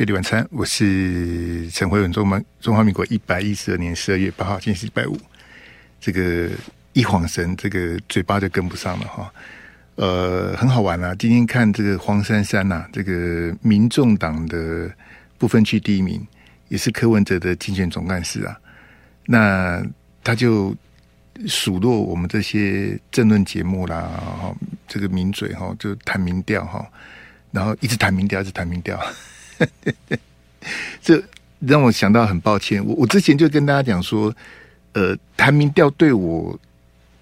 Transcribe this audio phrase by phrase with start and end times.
[0.00, 2.10] 费力晚餐，我是陈辉文。
[2.10, 5.14] 中华中华民国一百一十二年十二月八号，今天是礼拜五。
[6.00, 6.48] 这个
[6.94, 9.30] 一晃神，这个嘴巴就跟不上了哈。
[9.96, 11.14] 呃，很好玩啊！
[11.16, 14.90] 今天看这个黄珊珊呐、这个民众党的
[15.36, 16.26] 不分区第一名，
[16.68, 18.58] 也是柯文哲的竞选总干事啊。
[19.26, 19.84] 那
[20.24, 20.74] 他就
[21.46, 24.00] 数落我们这些政论节目啦，
[24.40, 24.56] 哈，
[24.88, 26.90] 这个名嘴哈，就谈民调哈，
[27.50, 28.98] 然后一直谈民调，一直谈民调。
[31.02, 31.22] 这
[31.60, 34.34] 让我想到很抱歉，我我之前就跟大家讲说，
[34.92, 36.58] 呃，谈民调对我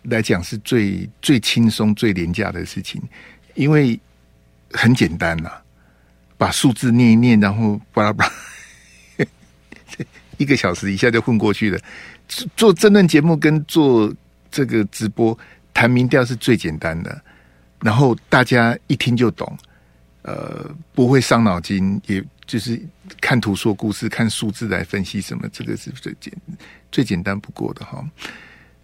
[0.02, 3.02] 来讲是最最轻松、最廉价的事情，
[3.55, 3.98] 因为
[4.73, 5.62] 很简单呐、啊，
[6.37, 9.27] 把数字念一念，然后巴拉巴拉，
[10.36, 11.78] 一个小时一下就混过去了。
[12.56, 14.12] 做争论节目跟做
[14.50, 15.36] 这个直播
[15.73, 17.20] 谈民调是最简单的，
[17.80, 19.56] 然后大家一听就懂。
[20.28, 22.78] 呃，不会伤脑筋，也就是
[23.18, 26.30] 看图说故事，看数字来分析什么，这个是最简
[26.92, 28.04] 最简单不过的哈。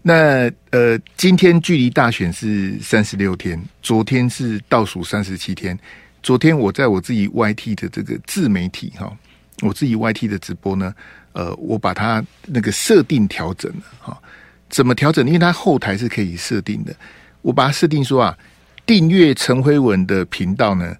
[0.01, 5.77] 那呃，今天距离大选是三十六天，昨天是倒数三十七天。
[6.23, 9.15] 昨天我在我自己 YT 的这个自媒体哈，
[9.61, 10.95] 我自己 YT 的直播呢，
[11.33, 14.19] 呃，我把它那个设定调整了哈。
[14.67, 15.27] 怎么调整？
[15.27, 16.95] 因为它后台是可以设定的，
[17.43, 18.35] 我把它设定说啊，
[18.83, 20.95] 订阅陈辉文的频道呢。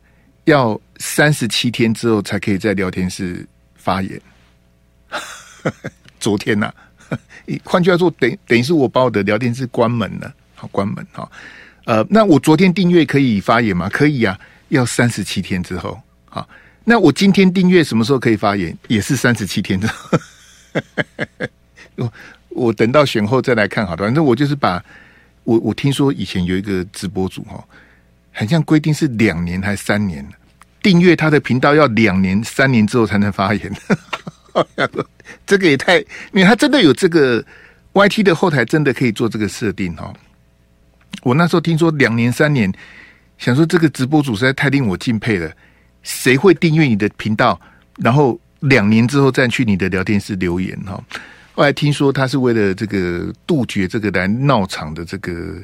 [0.46, 4.20] 要三十七天之后才可以在聊天室发言。
[6.20, 6.68] 昨天呐、
[7.10, 7.20] 啊，
[7.64, 11.30] 换句话说，等等于是我把我的聊天室关门了，好关门哈。
[11.86, 13.90] 呃，那我昨天订阅可以发言吗？
[13.90, 16.00] 可以啊，要三十七天之后。
[16.26, 16.48] 好，
[16.84, 18.76] 那我今天订阅什么时候可以发言？
[18.88, 20.20] 也是三十七天之后。
[21.96, 22.14] 我
[22.50, 24.84] 我等到选后再来看好的，反正我就是把
[25.44, 27.64] 我我听说以前有一个直播主哈。
[28.38, 30.28] 很像规定是两年还是三年？
[30.84, 33.74] 订阅他的频道要两年、三年之后才能发言。
[35.48, 35.98] 这个也太……
[35.98, 37.44] 因为他真的有这个
[37.94, 40.14] YT 的后台，真的可以做这个设定哈。
[41.24, 42.72] 我那时候听说两年、三年，
[43.38, 45.50] 想说这个直播主实在太令我敬佩了。
[46.04, 47.60] 谁会订阅你的频道，
[48.00, 51.02] 然后两年之后再去你的聊天室留言哈？
[51.54, 55.56] 后来听说他是为了这个杜绝这个来闹场的这个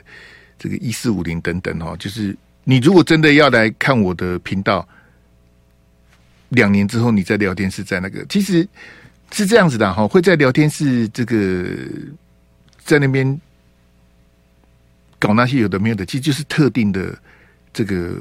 [0.57, 2.33] 这个一四五零等等哈，就是。
[2.63, 4.87] 你如果真的要来看我的频道，
[6.49, 8.67] 两年之后你在聊天室在那个，其实
[9.31, 11.65] 是这样子的哈，会在聊天室这个
[12.83, 13.39] 在那边
[15.17, 17.17] 搞那些有的没有的，其实就是特定的
[17.73, 18.15] 这个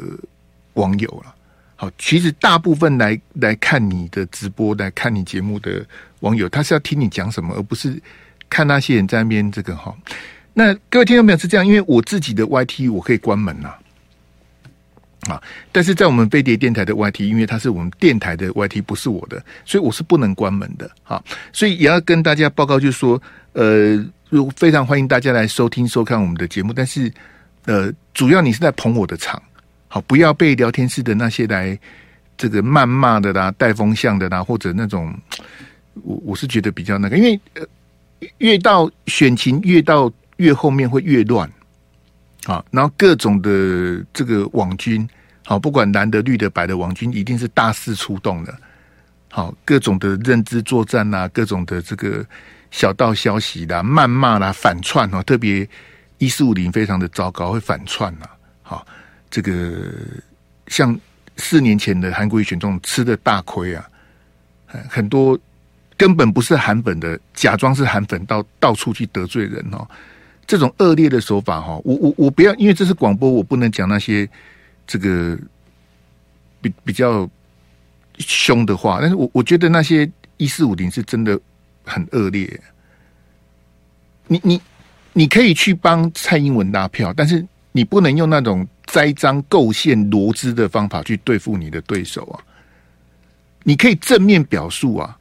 [0.75, 1.35] 网友了。
[1.77, 5.85] 好，其实大部分来来看你的直播、来看你节目的
[6.21, 8.01] 网友，他是要听你讲什么，而不是
[8.49, 9.97] 看那些人在那边这个哈。
[10.53, 13.75] 那各位听众朋友是这样，因为我自己的 YT 我可以关门呐。
[15.71, 20.91] 但是在我们飞碟电台的 YT，因为它是我们电台的 YT，不是我的，所以我是不能关门的。
[21.03, 23.21] 好，所以也要跟大家报告，就是说，
[23.53, 26.73] 呃，如非常欢迎大家来收听、收看我们的节目。
[26.73, 27.13] 但是，
[27.67, 29.41] 呃，主要你是在捧我的场，
[29.89, 31.79] 好，不要被聊天室的那些来
[32.39, 35.15] 这个谩骂的啦、带风向的啦，或者那种，
[36.03, 37.67] 我我是觉得比较那个，因为呃，
[38.39, 41.51] 越到选情越到越后面会越乱。
[42.47, 45.07] 啊，然后各种的这个网军，
[45.51, 48.57] 好，不管蓝的、绿的、白的网军，一定是大肆出动的。
[49.33, 52.25] 好，各种的认知作战呐、啊，各种的这个
[52.71, 55.69] 小道消息啦、谩骂啦、反串哦，特别
[56.19, 58.27] 一四五零非常的糟糕，会反串呐。
[58.63, 58.87] 好，
[59.29, 59.93] 这个
[60.69, 60.97] 像
[61.37, 63.85] 四年前的韩国瑜选中吃的大亏啊，
[64.89, 65.37] 很多
[65.97, 69.85] 根本不是韩粉的，假装是韩粉，到到处去得罪人哦。
[70.47, 74.29] 这种恶劣的手法，哈，我我我不要，因为这是广播，我不能讲那些
[74.91, 75.39] 这个
[76.61, 77.31] 比比较
[78.19, 78.99] 凶的话。
[79.01, 81.39] 但是我我觉得那些一四五零是真的
[81.85, 82.61] 很恶劣。
[84.27, 84.61] 你你
[85.13, 92.43] 你可以去帮蔡英文拉票，但是你不能用那种栽赃构陷罗织的方法去对付你的对手啊。
[93.63, 95.17] 你可以正面表述啊，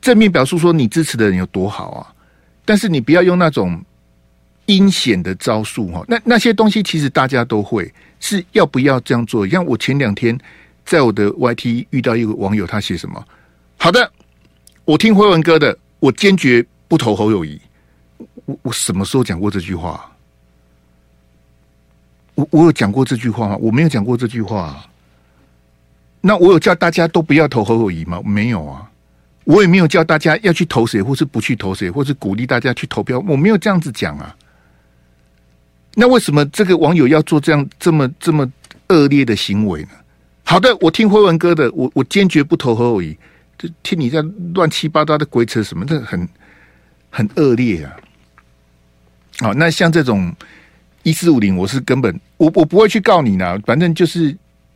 [0.00, 2.12] 正面表述说你支持的人有多好啊，
[2.64, 3.80] 但是你不要用那种。
[4.66, 9.46] 阴险的招数哈，那那些东西其实大家都会，是要不要这样做？
[9.48, 10.38] 像我前两天
[10.84, 13.26] 在我的 YT 遇到一个网友，他写什么？
[13.76, 14.12] 好的，
[14.84, 17.60] 我听辉文哥的，我坚决不投侯友谊。
[18.44, 20.10] 我我什么时候讲过这句话？
[22.34, 23.56] 我我有讲过这句话吗？
[23.56, 24.84] 我没有讲过这句话。
[26.20, 28.20] 那我有叫大家都不要投侯友谊吗？
[28.24, 28.90] 没有啊。
[29.44, 33.18] 我也没有叫大家要去投谁，或是不去投谁，或是鼓励大家去投票。
[33.26, 34.36] 我没有这样子讲啊。
[35.94, 38.50] 那为什么这个网友要做这样这么这么
[38.88, 39.88] 恶劣的行为呢？
[40.44, 43.16] 好的，我听辉文哥的，我我坚决不投何友宜。
[43.56, 44.22] 就听你在
[44.54, 46.26] 乱七八糟的鬼扯什么，这很
[47.10, 47.94] 很恶劣啊！
[49.38, 50.34] 好，那像这种
[51.02, 54.34] 一四五零，我是根本我我不会去告你呢，反正就是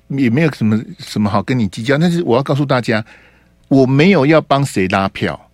[0.08, 1.96] 也没有什么什么好跟你计较。
[1.96, 3.02] 但是我要告诉大家，
[3.68, 5.50] 我没有要帮谁拉票，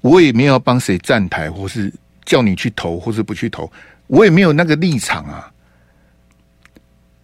[0.00, 1.92] 我也没有要帮谁站台，或是
[2.24, 3.70] 叫你去投，或是不去投，
[4.12, 5.50] 我也没有那个立场啊，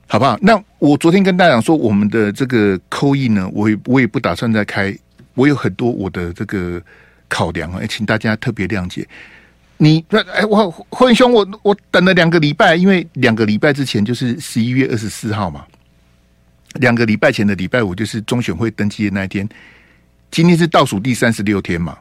[0.07, 0.39] 好不好？
[0.41, 4.97] 那我昨天跟大家讲说，我们的这个扣印呢，我也我也不打算再开。
[5.35, 6.83] 我有很多我的这个
[7.29, 9.07] 考量啊，请大家特别谅解。
[9.77, 15.67] 你那哎，我辉兄，我我等了两个礼拜，因为两个礼拜之前就是十一月二十四号嘛，
[16.81, 19.47] 两个礼拜前的礼拜五就是中选会登记的那一天，
[20.31, 21.99] 今天是倒数第三十六天嘛。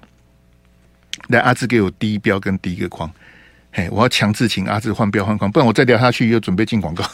[1.27, 3.11] 来，阿志给我第一标跟第一个框，
[3.77, 7.06] 哎，我要强制请阿志换标换框，不然我再聊下去又准备进广告。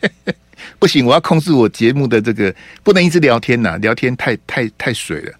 [0.78, 5.32] 不行，我要控制我节目的这个，不能一直聊天呐，聊天太太太水了。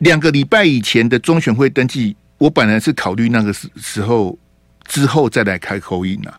[0.00, 4.38] 两个礼拜以前的中选会登记，我本来是考虑那个时时候
[4.84, 6.30] 之后再来开口音呐。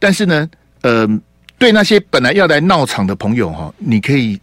[0.00, 0.50] 但是呢，
[0.80, 1.08] 呃，
[1.56, 4.40] 对那些本来要来闹场的朋友哈，你可以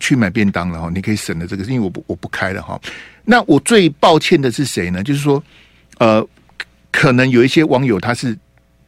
[0.00, 2.80] 去买便当了哈，你可以省了这个，因为我不我不开了哈。
[3.24, 5.04] 那我最抱歉的是谁呢？
[5.04, 5.40] 就是说，
[5.98, 6.26] 呃，
[6.90, 8.36] 可能有一些网友他是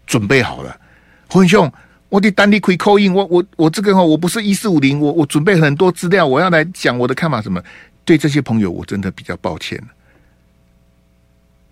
[0.06, 0.80] 准备好了，
[1.28, 1.70] 辉兄。
[2.10, 7.62] 我的单立可以 call in，我我我这个哈，我不是一四五零，我我准备很多资料，我要来讲我的看法什么？
[8.06, 9.78] 对这些朋友，我真的比较抱歉，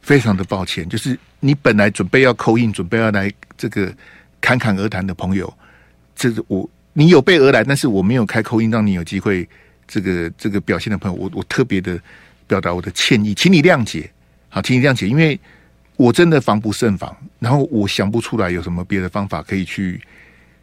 [0.02, 0.86] 非常的抱歉。
[0.86, 3.90] 就是你本来准备要扣印准备要来这个
[4.38, 5.50] 侃侃而谈的朋友，
[6.14, 9.48] 这个我你有备而来，但是我没有开扣印让你有机会
[9.88, 11.98] 这个这个表现的朋友，我我特别的
[12.46, 14.10] 表达我的歉意，请你谅解，
[14.50, 15.40] 好，请你谅解，因为
[15.96, 20.00] 我真的防不胜防，然后我想不出来有什么别的方法可以去。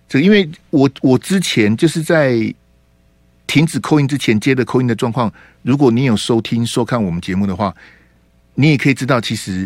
[0.07, 2.53] 这因为我我之前就是在
[3.47, 5.31] 停止扣音之前接的扣音的状况，
[5.63, 7.75] 如果你有收听收看我们节目的话，
[8.53, 9.65] 你也可以知道，其实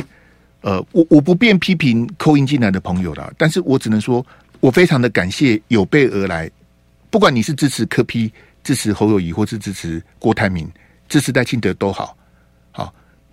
[0.62, 4.25] 呃，我我不便批评扣音进来的朋友啦，但是我只能说，
[4.60, 6.50] 我非常的感谢有备而来，
[7.10, 8.31] 不管你是支持柯 P、
[8.63, 10.70] 支持侯友谊，或是支持郭台铭、
[11.10, 12.18] 支持戴清德都，好，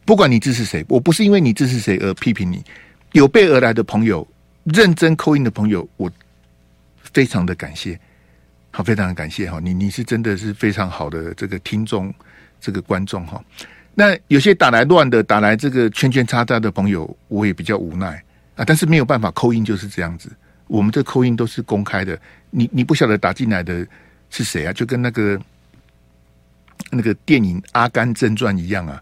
[0.04, 2.62] 不管你支持谁，我不是因为你支持谁而批评你，
[3.12, 4.26] 有备而来的朋友，
[4.64, 6.10] 认真扣音的朋友，我。
[7.12, 7.96] 非常的感谢，
[8.72, 12.12] 好，非常的感谢哈，你你是真的是非常好的这个听众，
[12.60, 13.40] 这个观众哈。
[13.94, 18.20] 那有些打来乱的，打来这个圈圈叉叉的朋友，我也比较无奈
[18.56, 18.64] 啊。
[18.64, 20.28] 但是没有办法扣音就是这样子。
[20.66, 22.20] 我们这扣音都是公开的，
[22.50, 23.86] 你你不晓得打进来的
[24.30, 24.72] 是谁啊？
[24.72, 25.40] 就跟那个
[26.90, 29.00] 那个电影《阿甘正传》一样啊，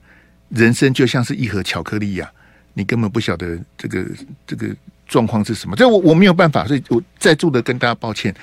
[0.55, 2.31] 人生就像是一盒巧克力呀，
[2.75, 4.07] 你根本不晓得这个
[4.47, 4.75] 这个。
[5.09, 5.77] 状况是什么？
[5.77, 8.35] 这我我没有办法，所以我再度的跟大家抱歉。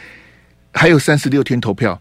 [0.72, 2.00] 还有三十六天投票，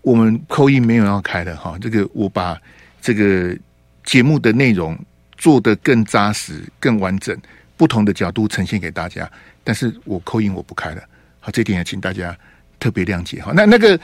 [0.00, 1.78] 我们 call in 没有要开的哈。
[1.80, 2.60] 这个我把
[3.00, 3.56] 这个
[4.02, 4.98] 节目的内容
[5.36, 7.36] 做得更扎实、更完整，
[7.76, 9.30] 不同的角度呈现给大家。
[9.62, 11.02] 但是我 call in 我不开了，
[11.38, 12.36] 好，这点也请大家
[12.80, 13.52] 特别谅解哈。
[13.54, 13.96] 那那个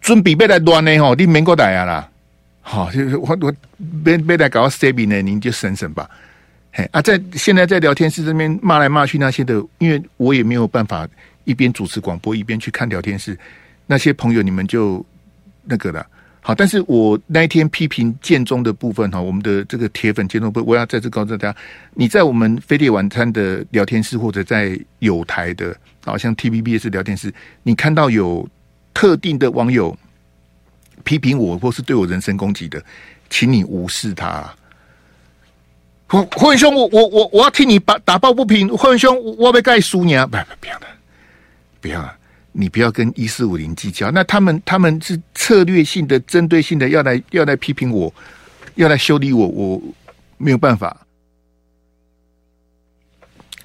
[0.00, 2.08] 准备备来乱呢哈，你没过来啊啦。
[2.62, 3.52] 好，就是我我
[4.02, 6.08] 别别来搞 saving 呢，您就省省吧。
[6.72, 11.06] 嘿啊，在现在在聊天室这边骂来骂去那些的，因为我也没有办法
[11.44, 13.38] 一边主持广播一边去看聊天室，
[13.86, 15.04] 那些朋友你们就
[15.64, 16.06] 那个了。
[16.40, 21.56] 好，但是我那一天批评建中的部分哈，我们的这个铁粉建中部，我要再次告诉大家，
[21.94, 27.32] 你在我们飞碟晚餐的聊天室或者在有台的，好像 TVBS 聊天室，
[27.62, 28.48] 你看到有
[28.94, 29.96] 特定的网友
[31.04, 32.82] 批评我或是对我人身攻击的，
[33.30, 34.52] 请你无视他。
[36.06, 38.68] 辉文兄，我我我我要替你打打抱不平。
[38.76, 40.26] 辉文兄，我要被盖输你啊！
[40.26, 40.86] 不不不要的，
[41.80, 42.14] 不要啊！
[42.52, 44.10] 你不要跟一四五零计较。
[44.10, 48.12] 那他们他们是策略性的、针对性的要来要来批评我，
[48.74, 49.82] 要来修理我，我
[50.36, 50.94] 没有办法。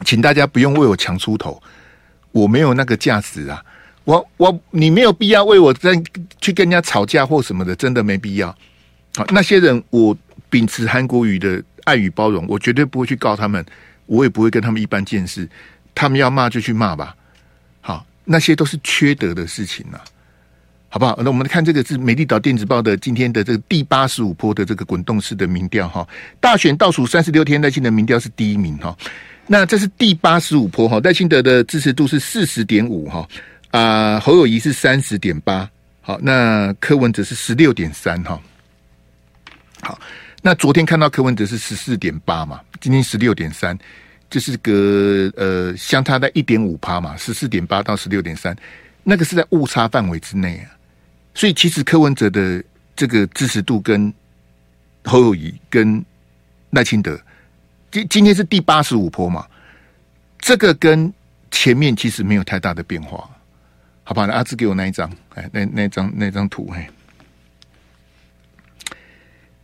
[0.05, 1.61] 请大家不用为我强出头，
[2.31, 3.61] 我没有那个价值啊！
[4.07, 5.91] 我我你没有必要为我再
[6.39, 8.47] 去跟人家吵架或什么的，真的没必要。
[9.15, 10.17] 好，那些人我
[10.49, 11.61] 秉持韩国瑜的。
[11.87, 13.65] 爱与包容，我绝对不会去告他们，
[14.07, 15.47] 我也不会跟他们一般见识。
[15.95, 17.15] 他们要骂就去骂吧，
[17.79, 20.03] 好，那些都是缺德的事情啊，
[20.89, 21.17] 好不好？
[21.23, 26.05] 那我们来看这个是美丽岛电子报的今天的这个第八十五波的这个滚动式的民调哈，
[26.41, 28.93] 大选倒数三十六天，赖清德民调是第一名哈，
[29.47, 33.25] 那这是第八十五波哈，赖清德的支持度是四十点五哈，
[33.71, 35.69] 啊侯友谊是三十点八，
[36.01, 38.39] 好，那柯文哲是十六点三哈，
[39.81, 39.99] 好。
[40.43, 43.77] 那昨天看到柯文哲是十四点八嘛，今天十六点三，
[44.29, 48.55] 就是个呃相差在一点五趴嘛，十四点八到十六点三，
[49.03, 50.71] 那个是在误差范围之内啊。
[51.33, 52.63] 所以其实柯文哲的
[52.95, 54.13] 这个支持度跟
[55.03, 56.05] 侯友谊跟
[56.69, 57.19] 赖清德，
[57.91, 59.45] 今今天是第八十五波嘛，
[60.39, 61.11] 这个跟
[61.51, 63.29] 前面其实没有太大的变化，
[64.07, 64.25] 好吧？
[64.31, 66.87] 阿志给我那一张，哎，那那张那张图，嘿，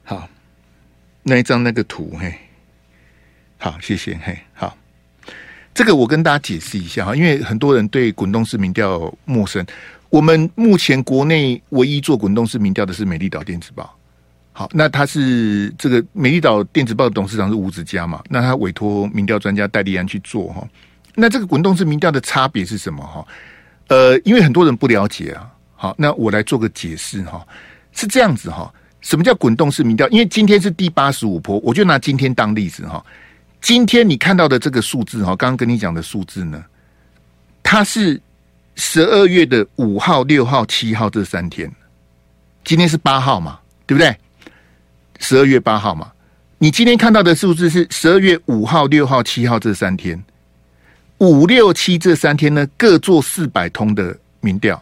[0.04, 0.28] 好，
[1.22, 2.38] 那一张那个图，嘿，
[3.58, 4.78] 好，谢谢，嘿，好，
[5.74, 9.66] 这个我跟大家解释一下哈，因为很多人对滚动式民调陌生。
[10.10, 13.98] 我们目前国内唯一做滚动式民调的是美丽岛电子报。
[14.52, 18.22] 好，那他是这个美丽岛电子报的董事长是吴子嘉嘛？
[18.30, 20.68] 那他委托民调专家戴立安去做哈。
[21.16, 23.26] 那这个滚动式民调的差别是什么哈？
[23.94, 25.48] 呃，因为很多人不了解啊。
[25.76, 27.46] 好，那我来做个解释哈。
[27.92, 30.10] 是这样子哈，什么叫滚动式民调？
[30.10, 33.06] 因为今天是第八十五波，我就拿今天当例子哈。
[33.62, 36.64] 今天你看到的这个数字哈，刚刚跟你讲的数字呢，
[37.62, 38.20] 它是。
[38.76, 41.72] 十二月的五号、六号、七号这三天，
[42.64, 44.18] 今天是八号嘛，对不对？
[45.20, 46.12] 十二月八号嘛，
[46.58, 50.20] 你今天看到的数字是十二月五号、六号、七号这三天，
[51.20, 54.82] 五六七这三天呢，各做四百通的民调，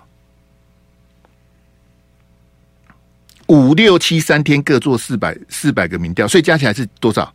[3.47, 7.31] 五六七三天各做四百四百个民调，所以加起来是多少？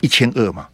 [0.00, 0.66] 一千二嘛。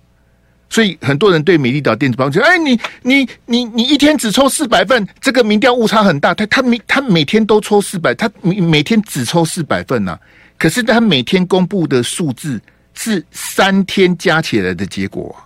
[0.69, 6.33] 所以很多人对美丽岛电子报就哎，你你你你一天只抽四百份，这个民调误差很大。
[6.33, 10.21] 他他每他每天都抽四百，他每天只抽四百份呐、啊。
[10.57, 12.59] 可是他每天公布的数字
[12.95, 15.37] 是三天加起来的结果。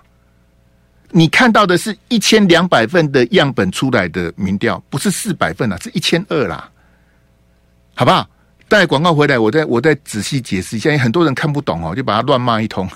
[1.16, 6.70] 你看到的是一千两百份的样本出来的民调，不是四百份啊，是一千二啦，
[7.94, 8.28] 好不好？
[8.68, 12.86] 带广告回来，我再我再仔细解释一下，因为很多人看不懂哦，就把他乱骂一通。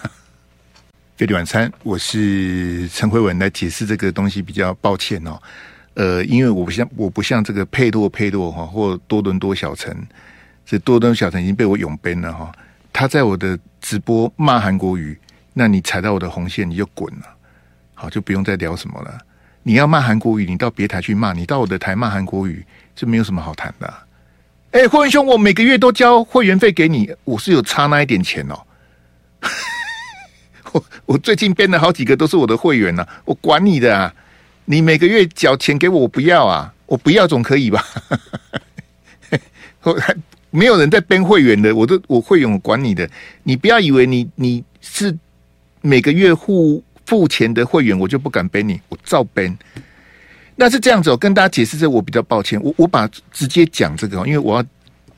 [1.17, 5.41] 飞碟晚餐，我是陈慧文来解释这个东西，比较抱歉哦。
[5.95, 9.97] 呃，因为我不像我不像这个佩洛佩洛哈，或多伦多小陈，
[10.67, 12.53] 这多伦多小陈已经被我永 ban 了哈。
[12.93, 15.19] 他在我的直播骂韩国语，
[15.55, 17.27] 那你踩到我的红线，你就滚了，
[18.01, 19.19] 好，就不用再聊什么了。
[19.63, 22.65] 你要骂韩国语，你到别台去骂，你到我的台骂韩国语，
[22.97, 24.03] 就没有什么好谈的啊。
[24.71, 28.59] 哎，霍文兄，我每个月都交会员费给你，我是有差那一点钱哦。
[30.73, 34.15] 我我最近编了好几个都是我的会员呢、啊，我管你的啊！
[34.65, 36.73] 你每个月缴钱给我，我不要啊！
[36.87, 37.85] 我不要总可以吧？
[39.85, 40.17] 我还
[40.49, 43.07] 没有人在编会员的，我都我会员我管你的，
[43.43, 45.15] 你不要以为你你是
[45.83, 49.53] 每个月付付钱的会员，我就不敢背你，我照背。
[50.55, 54.65] 那是这样子，我跟大家解释这，我比较抱歉，我我把直接讲这个，因为我要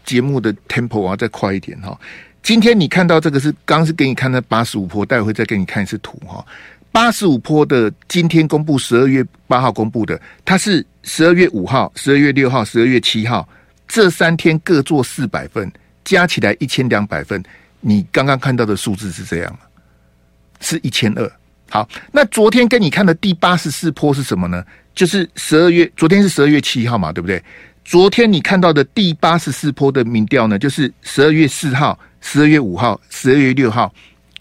[0.02, 2.00] 节目的 tempo 我要再快一点哈。
[2.42, 6.42] 今天你看到这个是刚是给你看的八十五坡，待会再给你看一次图哈。
[6.90, 13.46] 八十五坡的今天公布十二月八号公布的，它是十二月五号、十二月六号、十二月七号
[13.86, 15.70] 这三天各做四百份，
[16.04, 17.42] 加起来一千两百份。
[17.80, 19.58] 你刚刚看到的数字是这样，
[20.60, 21.30] 是一千二。
[21.72, 24.62] 好，那昨天跟你看的第八十四波是什么呢？
[24.94, 27.42] 就是十二月，昨天是十二月七号嘛，对不对？
[27.82, 31.98] 昨天你看到的第八十四波的民调呢，就是十二月四号。
[32.24, 33.92] 十二月五号、十二月六号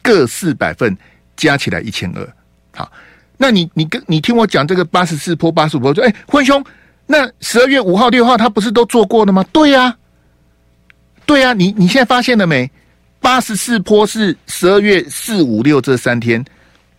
[0.03, 0.95] 各四百份，
[1.35, 2.33] 加起来一千二。
[2.75, 2.91] 好，
[3.37, 6.63] 那你你跟你听我讲这个八十四波、八十五波，说哎，坤兄，
[7.07, 9.43] 那十二月五号、六号他不是都做过了吗？
[9.51, 9.97] 对呀、
[11.25, 12.69] 对呀、你你现在发现了没？
[13.19, 16.45] 八十四波是十二月四五六这三天，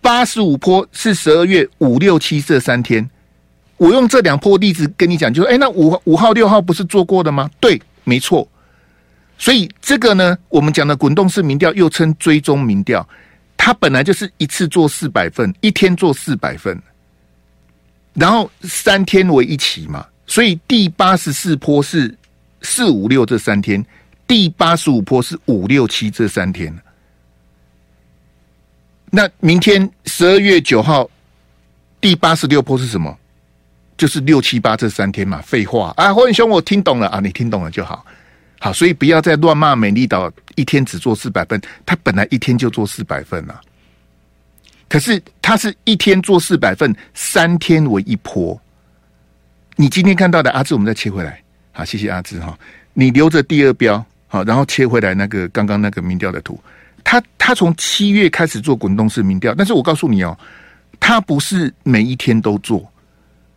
[0.02, 3.09] 八十五波是十二月五六七这三天。
[3.76, 7.49] 我用这两波例子跟你讲，就说哎，那五五号、六号不是做过的吗？
[7.59, 8.47] 对，没错。
[9.38, 13.09] 所以这个呢，我们讲的滚动式民调又称追踪民调，
[13.56, 16.80] 它本来就是一次做四百份，一天做四百份，
[18.14, 20.06] 然后三天为一期嘛。
[20.26, 22.14] 所以第八十四波是
[22.61, 23.85] 四五六这三天，
[24.28, 26.73] 第八十五波是五六七这三天。
[29.14, 31.09] 那明天十二月九号
[32.00, 33.14] 第八十六波是什么？
[33.99, 35.42] 就是六七八这三天嘛。
[35.42, 38.04] 废话啊，霍文兄，我听懂了啊，你听懂了就好。
[38.59, 43.61] 好，所以不要再乱骂美丽岛一天只做四百份，他本来一天就做四百份啊。
[44.88, 48.59] 可是他是一天做四百份，三天为一波。
[49.76, 51.38] 你今天看到的阿志，我们再切回来。
[51.73, 52.59] 好，谢谢阿志哈。
[52.95, 56.59] 你留着第二标好，然后切回来那个刚刚那个民调的图。
[57.04, 60.37] 他他从七月开始做滚动式民调，但是我告诉你哦，
[61.00, 62.88] 他不是每一天都做。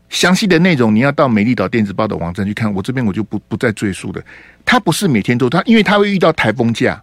[0.10, 4.22] 详细的内容你要到美丽岛电子报的网站去看，我这边我就不不再赘述了。
[4.64, 7.02] 他不是每天做，他因为他会遇到台风假，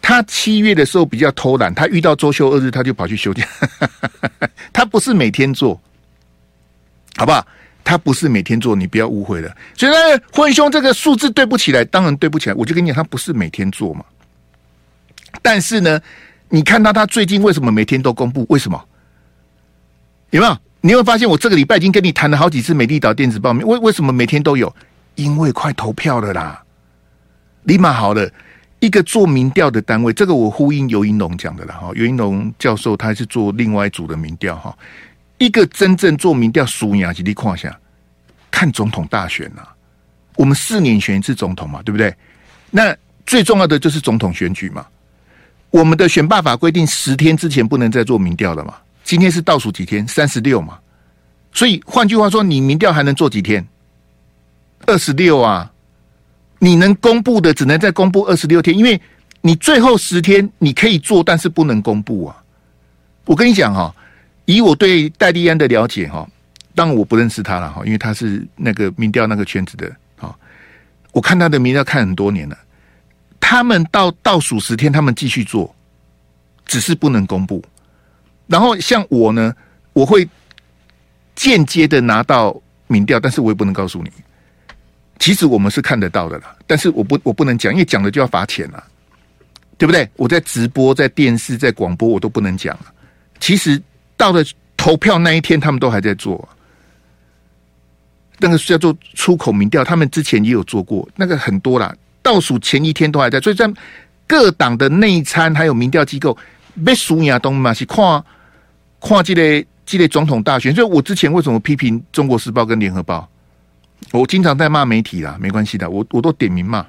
[0.00, 3.46] 他七月的时候比较偷懒，他遇到周休二日他就跑去休假。
[4.72, 5.80] 他不是每天做，
[7.16, 7.46] 好不好？
[7.84, 9.54] 他不是每天做，你不要误会了。
[9.76, 9.98] 所以呢，
[10.32, 12.54] 霍文兄这个数字对不起来，当然对不起来。
[12.54, 14.04] 我就跟你讲，他不是每天做嘛。
[15.42, 16.00] 但是呢，
[16.48, 18.46] 你看到他最近为什么每天都公布？
[18.48, 18.82] 为什么？
[20.30, 20.56] 有没有？
[20.82, 24.74] 你会发现，我这个礼拜已经跟你谈了好几次美丽岛电子报，为为什么每天都有？
[25.16, 26.62] 因为快投票了啦，
[27.64, 28.30] 立马好了。
[28.78, 31.90] 一个做民调的单位，这个我呼应游盈隆讲的了哈。
[31.94, 34.74] 游盈隆教授他是做另外一组的民调哈。
[35.36, 37.78] 一个真正做民调输赢几的况下，
[38.50, 39.68] 看总统大选啊，
[40.36, 42.14] 我们四年选一次总统嘛，对不对？
[42.70, 42.96] 那
[43.26, 44.86] 最重要的就是总统选举嘛。
[45.70, 48.74] 我们的选罢法规定十天之前不能再做民调了嘛。
[49.04, 50.78] 今天是倒数几天，三十六嘛。
[51.52, 53.66] 所以换句话说，你民调还能做几天？
[54.86, 55.70] 二十六啊。
[56.62, 59.00] 你能公布的只能再公布二十六天，因为
[59.40, 62.36] 你最后十天你可以做，但是不能公布啊。
[63.24, 63.94] 我跟你讲哈，
[64.44, 66.28] 以我对戴立安的了解哈，
[66.74, 70.36] 当然我不认识他了哈，因为他是那个民调那个圈子的哈。
[71.12, 72.58] 我看他的民调看很多年了，
[73.50, 75.74] 他们到倒数十天，他们继续做，
[76.66, 77.60] 只是不能公布。
[78.46, 79.52] 然后像我呢，
[79.92, 80.24] 我会
[81.34, 84.10] 间接的拿到民调，但是我也不能告诉你。
[85.18, 88.84] 其实我们是看得到的啦，但是我不我不能讲，因为讲了就要罚钱了，
[89.76, 90.08] 对不对？
[90.14, 92.78] 我在直播、在电视、在广播，我都不能讲。
[93.40, 93.82] 其实
[94.16, 94.44] 到了
[94.76, 96.48] 投票那一天，他们都还在做，
[98.38, 101.92] 那个是叫做出口民调，他们之前也有做过，那个很多啦，
[102.30, 103.40] 倒数前一天都还在。
[103.40, 103.68] 所以在
[104.26, 106.36] 各党的内参还有民调机构，
[106.84, 108.24] 被输亚东嘛是跨
[109.00, 110.72] 跨这类这类总统大选。
[110.72, 113.28] 所以我之前为什么批评《中国时报》跟《联合报》？
[114.18, 116.86] 我经常在骂媒体啦，没关系的，我我都点名骂。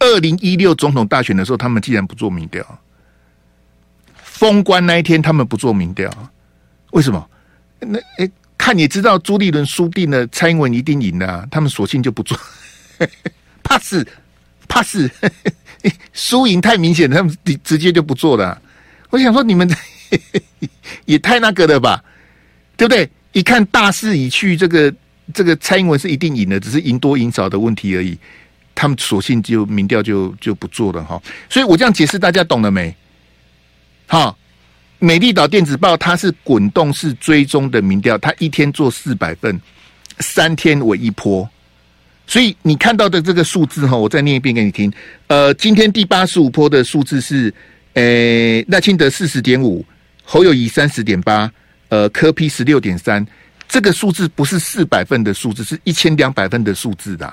[0.00, 2.64] 二零一六总统大选的时候，他们既然不做民调，
[4.16, 6.10] 封关那一天他们不做民调，
[6.90, 7.28] 为什么？
[7.80, 12.38] 那诶，看也知道朱立伦输定了，蔡英文一定赢的啊，他们索性就不做，
[13.62, 14.06] 怕死
[14.68, 15.10] 怕死，
[16.12, 18.60] 输赢太明显，他们直接就不做了。
[19.10, 19.68] 我想说，你们
[21.06, 22.02] 也太那个了吧，
[22.76, 23.08] 对不对？
[23.32, 24.92] 一看大势已去，这个。
[25.32, 28.18] 这个蔡英文是一定赢的，只是赢多赢少的问题而已。
[28.74, 31.18] 他们索性就民调就就不做了哈。
[31.48, 32.94] 所以我这样解释，大家懂了没？
[34.08, 34.36] 哈，
[34.98, 39.58] 美丽岛电子报它是滚动式追踪的民调，它一天做四百份，
[40.18, 41.48] 三天为一波。
[42.32, 44.90] 所以你看到的这个数字哈，我再念一遍给你听。
[45.26, 47.52] 呃，今天第八十五波的数字是，
[47.92, 48.02] 呃，
[48.68, 49.84] 赖清德四十点五，
[50.24, 51.52] 侯友宜三十点八，
[51.90, 53.22] 呃，柯 P 十六点三。
[53.68, 57.30] 这个数字不是四百份的数字，是一千两百份的数字的，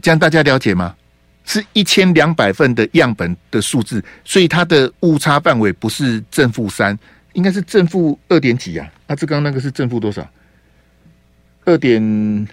[0.00, 0.96] 这样大家了解吗？
[1.44, 6.98] 是一千两百份的样本的数字，所以它的误差范围不是正负三，
[7.34, 8.92] 应该是正负二点几啊？
[9.06, 10.28] 啊，这刚那个是正负多少？
[11.66, 12.48] 二点，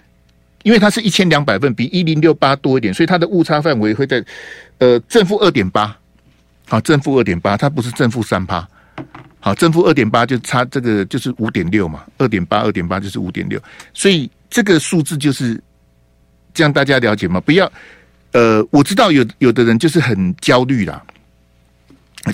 [0.62, 4.24] 因为它是一千两百份，比一零六八多一点，所以它的误差范围会在
[4.78, 5.96] 呃正负二点八，
[6.66, 8.66] 好，正负二点八，它不是正负三趴。
[9.40, 13.58] 好，正负二点八就差这个就是五点六嘛，二点八二点八就是五点六，
[13.94, 15.58] 所以这个数字就是
[16.52, 17.40] 这样，大家了解吗？
[17.40, 17.70] 不要，
[18.32, 21.00] 呃，我知道有有的人就是很焦虑啦，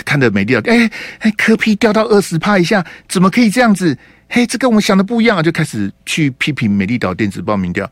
[0.07, 3.97] 看着美丽岛，哎哎，柯 P 掉到二十趴以下，怎么可以这样子？
[4.31, 7.89] 嘿，这跟我们想的不一样啊，就开始去批评美丽岛电子报名掉。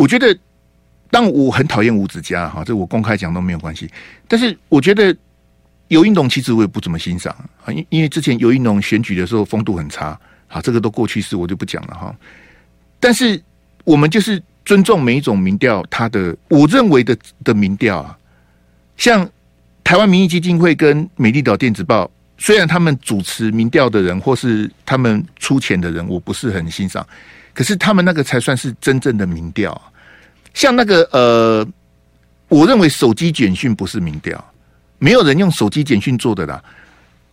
[0.00, 0.34] 我觉得，
[1.10, 3.90] 当我很讨厌吴子嘉哈，这我公开讲都没有关系，
[4.26, 5.14] 但是我觉得。
[5.90, 7.34] 游盈隆其实我也不怎么欣赏
[7.64, 12.14] 啊，因因为之前游盈隆选举的时候风度很差，好，这个都过去式，我就不讲了哈。
[13.00, 13.42] 但是
[13.82, 18.16] 我们就是尊重每一种民调，他的我认为的的民调啊，
[18.96, 19.28] 像
[19.82, 22.08] 台湾民意基金会跟美丽岛电子报，
[22.38, 27.04] 虽然他们主持民调的人或是他们出钱的人，我不是很欣赏，
[27.60, 29.78] 可是他们那个才算是真正的民调。
[30.54, 31.66] 像那个呃，
[32.48, 34.42] 我认为手机简讯不是民调。
[34.98, 36.64] 没有人用手机简讯做的啦，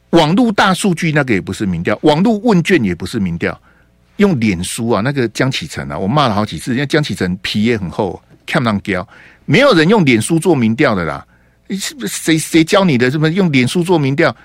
[0.09, 3.57] 网络大数据那个也不是民调，网络问卷也不是民调，
[4.17, 9.07] 用脸书啊，那个江启臣啊，我骂了好几次，因为江启臣皮也很厚，看不上胶，
[9.45, 11.25] 没有人用脸书做民调的啦，
[11.69, 13.09] 是不是谁谁教你的？
[13.09, 14.35] 是不是用脸书做民调？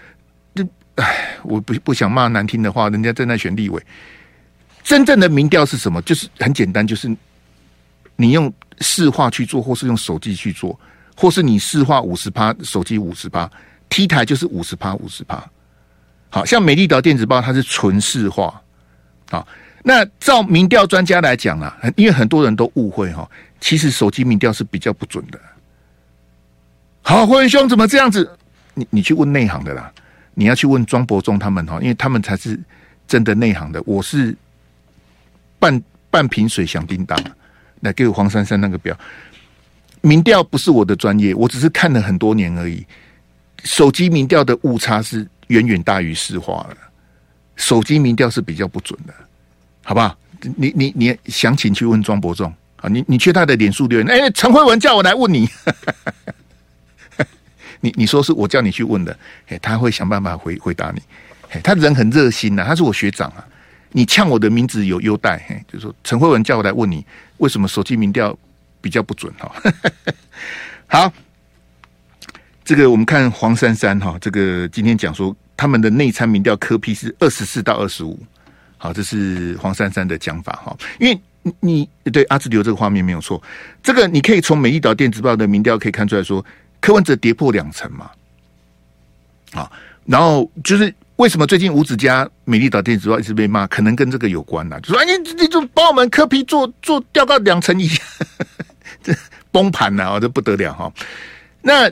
[0.54, 0.64] 这
[0.94, 3.82] 唉，我不不想骂难听的话，人家正在选立委，
[4.82, 6.00] 真正的民调是什么？
[6.02, 7.14] 就是很简单，就是
[8.16, 10.78] 你用市话去做，或是用手机去做。
[11.16, 13.48] 或是你市话五十趴，手机五十趴
[13.88, 15.44] ，T 台就是五十趴五十趴。
[16.30, 18.60] 好像美丽岛电子报它是纯市话。
[19.30, 19.46] 啊，
[19.82, 25.38] 那照民调专家来讲啊，因为很多人都误会哈，其实手机民调是比较不准的。
[27.02, 28.28] 好，霍元兄怎么这样子？
[28.74, 29.92] 你你去问内行的啦，
[30.34, 32.58] 你要去问庄伯仲他们哈，因为他们才是
[33.06, 33.82] 真的内行的。
[33.84, 34.34] 我是
[35.62, 37.16] 半半瓶水响叮当，
[37.82, 38.98] 来给我黄珊珊那个表。
[40.00, 42.84] 民调不是我的专业，我只是看了很多年而已。
[43.62, 46.76] 手机民调的误差是远远大于市话了，
[47.54, 49.14] 手机民调是比较不准的，
[49.84, 50.18] 好不好？
[50.56, 55.48] 你你你详情去问庄伯仲啊，你你去他的脸书留言，哎，陈慧文叫我来问你，
[57.78, 61.00] 你你说是我叫你去问的，哎，他会想办法回回答你，
[61.52, 63.46] 哎，他人很热心呐，他是我学长啊，
[63.92, 67.06] 你呛我的名字有优待，嘿，就是说陈慧文叫我来问你，
[67.38, 68.36] 为什么手机民调
[68.80, 69.52] 比较不准哈？
[70.88, 71.12] 好。
[72.64, 78.16] 这个我们看黄珊珊哈，这个今天讲说他们的内参民调科批是二十四到二十五，
[78.78, 80.74] 好，这是黄珊珊的讲法哈。
[81.00, 83.42] 因为你对阿志留这个画面没有错，
[83.82, 86.42] 这个你可以从美丽岛电子报的民调可以看出来说，
[86.80, 88.08] 柯文哲跌破两成嘛，
[89.52, 89.70] 好，
[90.06, 98.02] 然后就是为什么最近五子嘉美丽岛电子报一直被骂，可能跟这个有关呐、啊，就说你你就帮我们柯 P 做做掉到两成以下，
[99.02, 99.14] 这
[99.52, 100.92] 崩盘了啊，这不得了哈，
[101.62, 101.90] 那。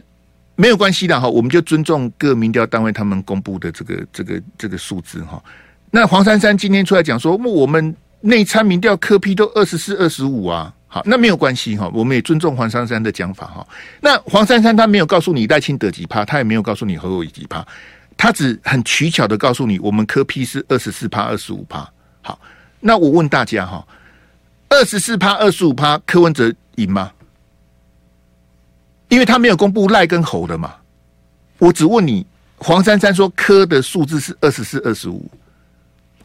[0.57, 5.43] 没有关系的哈，我们就尊重各民调单位他们公布的这个这个这个数字哈。
[5.91, 13.67] 那黄珊珊今天出来讲说，我们内参民调科批都二十四、二十五啊，好，那没有关系哈，我们也尊重黄珊珊的讲法哈。
[14.03, 17.67] 那黄珊珊她没有告诉你赖清德几趴，她也没有告诉你侯友宜几趴，
[18.23, 21.91] 他只很取巧的告诉你，我们科 P 是二十四趴、二十五趴。
[22.21, 22.39] 好，
[22.79, 23.83] 那我问大家哈，
[24.69, 27.11] 二十四趴、二十五趴，柯文哲赢吗？
[29.09, 30.75] 因为他没有公布赖跟侯的嘛，
[31.57, 32.27] 我只问你，
[32.59, 35.31] 黄珊珊说科的数字是二十四、二十五，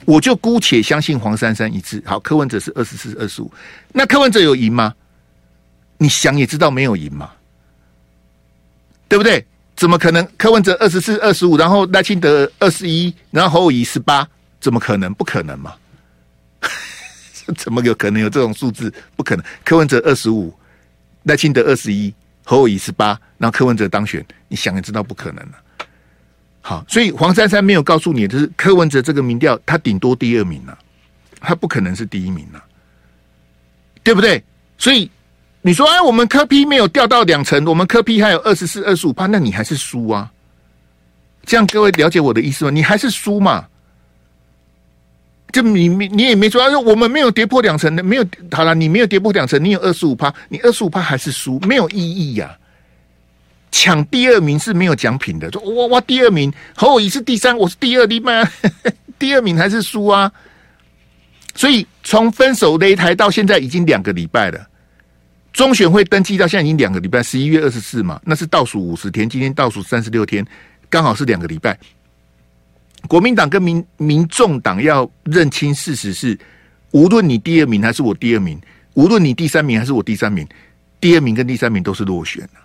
[0.03, 2.03] 我就姑且相信黄珊珊一次。
[2.05, 3.49] 好，柯文哲是二十四、二十五，
[3.93, 4.93] 那柯文哲有赢吗？
[5.97, 7.31] 你想也知道没有赢嘛，
[9.07, 9.47] 对不对？
[9.75, 10.27] 怎么可能？
[10.37, 14.27] 柯文哲二十四、二十五，然后赖清德二十一，然后侯友宜十八，
[14.59, 15.13] 怎么可能？
[15.13, 15.73] 不可能嘛？
[17.57, 18.91] 怎么有可能有这种数字？
[19.15, 19.45] 不可能。
[19.63, 20.53] 柯文哲二十五，
[21.23, 22.13] 赖清德二十一。
[22.47, 25.53] 侯友宜十八，然后柯文哲当选，你想也知道不可能了。
[26.61, 30.77] 好，所以黄珊珊没有告诉你，就是柯文哲这个民调，他顶多第二名了，
[31.39, 32.63] 他不可能是第一名了，
[34.03, 34.43] 对不对？
[34.77, 35.09] 所以
[35.65, 40.31] 你说，哎，我们科 P 没有掉到两成，我们科 P 还有二十四、二十五趴，那你还是输啊？
[41.43, 42.69] 这样各位了解我的意思吗？
[42.69, 43.65] 你还是输嘛？
[45.51, 52.55] 就你你你也没说，说我们没有跌破两成的，没有好了，你没有跌破两成，你有二十五趴，你二十五趴还是输，没有意义呀、
[53.71, 58.47] 抢第二名是没有奖品的，说哇哇第二名，侯友宜是第三，我是第二，你妈
[59.17, 60.31] 第二名还是输啊？
[61.55, 64.67] 所以从分手擂台到现在已经两个礼拜了，
[65.55, 70.45] 中选会登记到现在已经两个礼拜，十一月二十四嘛，那是倒数五十天，今天倒数三十六天，
[70.89, 71.79] 刚好是两个礼拜。
[73.07, 76.37] 国民党跟民民众党要认清事实是，
[76.91, 78.59] 无论你第二名还是我第二名，
[78.95, 80.45] 无论你第三名还是我第三名，
[80.99, 82.59] 第二名跟第三名都是落选了。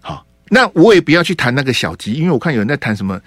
[0.00, 3.20] 好，那我也不要去谈那个小鸡，因为我看有人在谈什么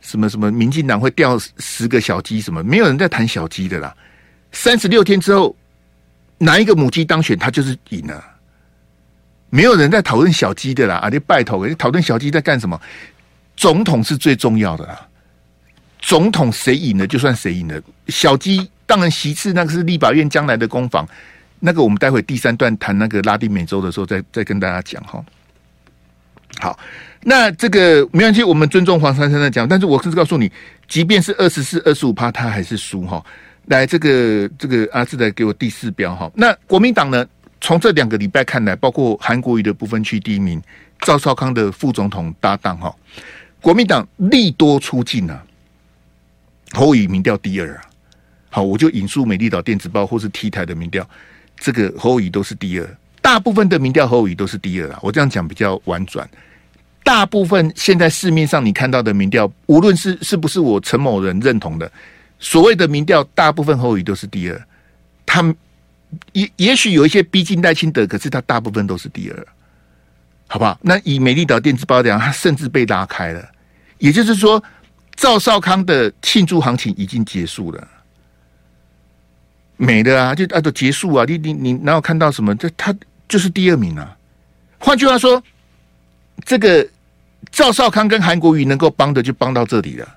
[0.00, 3.92] 什么什么，民进党会掉十个小鸡什么，没有人在谈小鸡的啦。
[4.52, 5.56] 三十六天之后，
[6.42, 8.24] 哪一个母鸡当选，他就是赢了。
[9.50, 12.80] 没有人在讨论小鸡的啦，啊，你拜托，你讨论小鸡在干什么？
[13.56, 15.06] 总统是最重要的啦，
[15.98, 21.06] 总统谁赢了就算谁赢了，小鸡当然其次，那个是立法院将来的攻防，
[21.58, 25.22] 那个我们待会第三段谈那个拉丁美洲的时候再再跟大家讲哈。
[26.58, 26.78] 好，
[27.22, 30.50] 那这个没关系，我们尊重黄珊珊的讲，但是我是告诉你，
[30.88, 33.22] 即便是二十四、二十五趴，他还是输哈。
[33.70, 36.30] 来，这个这个阿志来给我第四标哈。
[36.34, 37.26] 那国民党呢？
[37.62, 40.60] 从这两个礼拜看来，包括韩国瑜的不分区第一名，
[41.02, 42.92] 赵少康的副总统搭档哈。
[43.60, 45.40] 国民党利多出尽啊，
[46.72, 47.82] 侯友宜民调第二啊，
[48.48, 51.06] 好，我就引述美丽岛电子报或是 T 台的民调，
[51.58, 54.98] 这个侯友宜都是第二，大部分的民调侯友宜都是第二啊。
[55.02, 56.26] 我这样讲比较婉转，
[57.04, 61.92] 大部分现在市面上你看到的民调，无论是是不是我陈某人认同的，
[62.40, 64.66] 所谓的民调，大部分侯友都是第二，
[65.24, 65.54] 他
[66.32, 69.46] 也也许有一些逼近赖清德，可是他大部分都是第二。
[70.52, 70.76] 好不好？
[70.82, 73.48] 那以美丽岛电子报这样，它甚至被拉开了。
[73.98, 74.60] 也就是说，
[75.14, 77.88] 赵少康的庆祝行情已经结束了，
[79.76, 81.24] 没的啊，就啊都结束啊！
[81.24, 82.52] 你你你哪有看到什么？
[82.56, 82.92] 这他
[83.28, 84.16] 就是第二名啊。
[84.80, 85.40] 换句话说，
[86.44, 86.84] 这个
[87.52, 90.16] 赵少康跟韩国瑜能够帮的就帮到这里了。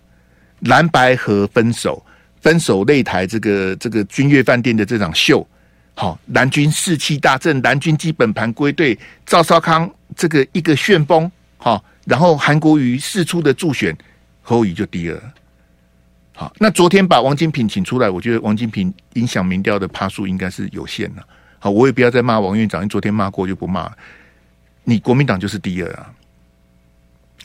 [0.61, 2.03] 蓝白合分手，
[2.43, 5.47] 分手擂台，这个这个君悦饭店的这场秀。
[5.95, 13.95] 好，蓝军士气大振，蓝军基本盘归队，赵少康这个一个旋风，好，然后韩国瑜四出的助选，
[14.41, 15.21] 侯友就第二，
[16.35, 21.23] 好，那昨天把王金平请出来，我觉得王金平影响民调的趴数应该是有限的。
[21.59, 23.89] 好，我也不要再骂王院长，因为昨天骂过就不骂。
[24.83, 26.11] 你国民党就是第二啊。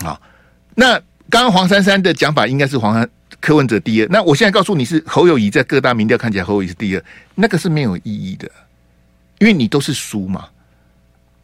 [0.00, 0.22] 好，
[0.74, 3.08] 那刚刚黄珊珊的讲法应该是黄珊
[3.40, 4.08] 柯文哲第二。
[4.10, 8.50] 那我现在告诉你是侯友宜在各大民调看起来侯友宜是第二，那个是没有意义的，
[9.38, 10.46] 因为你都是输嘛，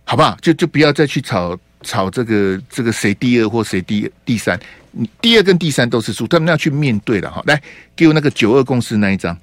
[0.04, 0.36] 好不好？
[0.40, 4.58] 就就不要再去吵吵这个这个谁第二或谁第第三。
[4.96, 7.42] 你第二跟第三都是输，他们要去面对了哈。
[7.46, 7.60] 来，
[7.96, 9.36] 给我那个九二共识那一张。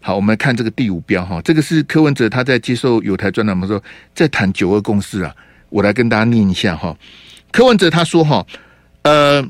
[0.00, 3.82] 好，我们来看这个第五标哈，这个是柯文哲他在接受有台专栏的时候
[4.14, 5.34] 在谈九二共识啊。
[5.68, 6.96] 我来跟大家念一下哈。
[7.50, 8.46] 柯文哲他说哈，
[9.02, 9.42] 呃，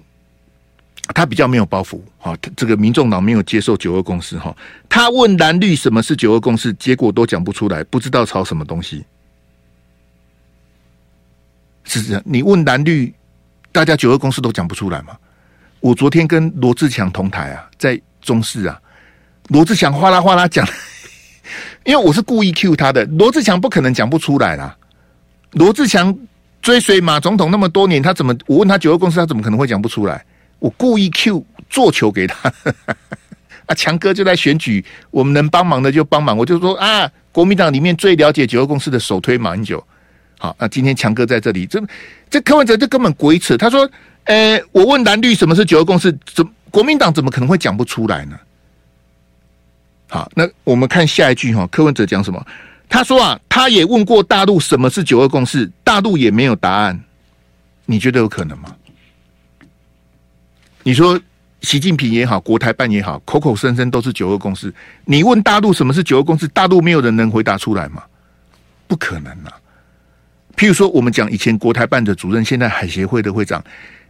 [1.12, 4.56] 他比较没有包袱哈，这个民众党没有接受九二共识哈。
[4.88, 9.04] 他问蓝绿什么是九二共识，结果都讲不出来，不知道吵什么东西。
[11.84, 13.12] 是这样，你问蓝绿，
[13.70, 15.14] 大家九二共识都讲不出来吗？
[15.80, 18.80] 我昨天跟罗志强同台啊，在中视啊，
[19.48, 20.66] 罗志强哗啦哗啦讲，
[21.84, 24.74] 因为我是故意 cue 他的，罗志强不可能讲不出来啦。
[25.50, 26.16] 罗志强
[26.62, 30.24] 追随马总统那么多年，他怎么我问他九二共识，他怎么可能会讲不出来？
[30.64, 32.50] 我故意 Q 做球给他，
[33.68, 39.84] 啊，强哥就在选举，我们能帮忙的就帮忙，我就说啊，国民党里面最了解九二共识的首推马英九，
[40.38, 41.78] 好，那今天强哥在这里，这
[42.30, 43.90] 这柯文哲这根本鬼扯，他说。
[44.24, 46.10] 呃、我问蓝绿什么是九二共识？
[46.24, 48.40] 怎国民党怎么可能会讲不出来呢？
[50.08, 52.42] 好，那我们看下一句哈，柯文哲讲什么？
[52.88, 56.98] 他说啊，他也问过大陆什么是九二共识，大陆也没有答案。
[57.84, 58.74] 你觉得有可能吗？
[60.84, 61.18] 你说
[61.62, 64.72] 习近平也好，国台办也好，口口声声都是九二共识。
[65.06, 68.02] 你问大陆什么是九二共识，大陆没有人能回答出来吗？
[68.86, 69.52] 不可能啊！
[70.56, 73.64] 譬如说，我们讲以前国台办的主任，现在海协会的会长。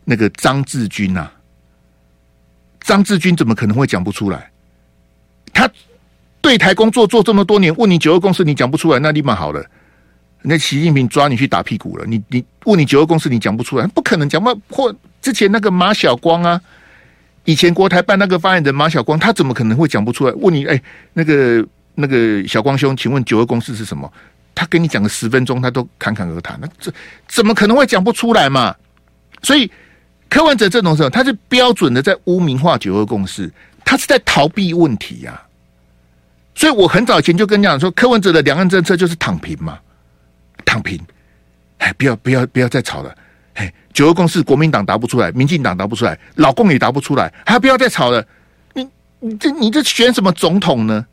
[0.05, 1.31] 那个张志军呐，
[2.81, 4.51] 张志军怎么可能会讲不出来？
[5.53, 5.71] 他
[6.43, 9.65] 对台工作做这么多年，问你九二共识，你讲不出来，那立马好了。
[10.47, 12.05] 那习近平抓你去打屁股了。
[12.07, 14.55] 你你问你九二共识，你讲不出来，不可能讲嘛。
[14.69, 16.61] 或之前那个马晓光啊，
[17.45, 20.33] 以前国台办那个发言人马晓光，他怎么可能会讲不出来？
[20.35, 20.81] 问你哎，
[21.15, 24.13] 那个那个小光兄，请问九二共识是什么？
[24.55, 26.93] 他跟你讲个十分钟，他都侃侃而谈，那这
[27.27, 28.75] 怎么可能会讲不出来嘛？
[29.43, 29.71] 所以。
[30.31, 33.49] 柯文哲这种时候，他是标准的在污名化九二共识，
[33.85, 35.47] 他是在逃避问题呀、啊。
[36.57, 39.79] 所以我很早前就跟你讲说，柯文哲的两岸政策就是躺平嘛，
[40.65, 41.01] 躺平。
[41.79, 43.15] 哎，不要不要不要再吵了。
[43.55, 48.27] 哎，九二共识国民党答不出来，民进党答不出来，老共也答不出来，还不要再吵了。
[48.73, 48.89] 你
[49.21, 51.07] 你这你这选什么总统呢？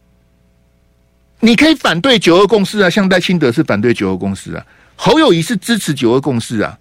[1.39, 6.77] 你可以反对九二共识啊，像戴清德是反对九二共识啊，侯友谊是支持九二共识啊。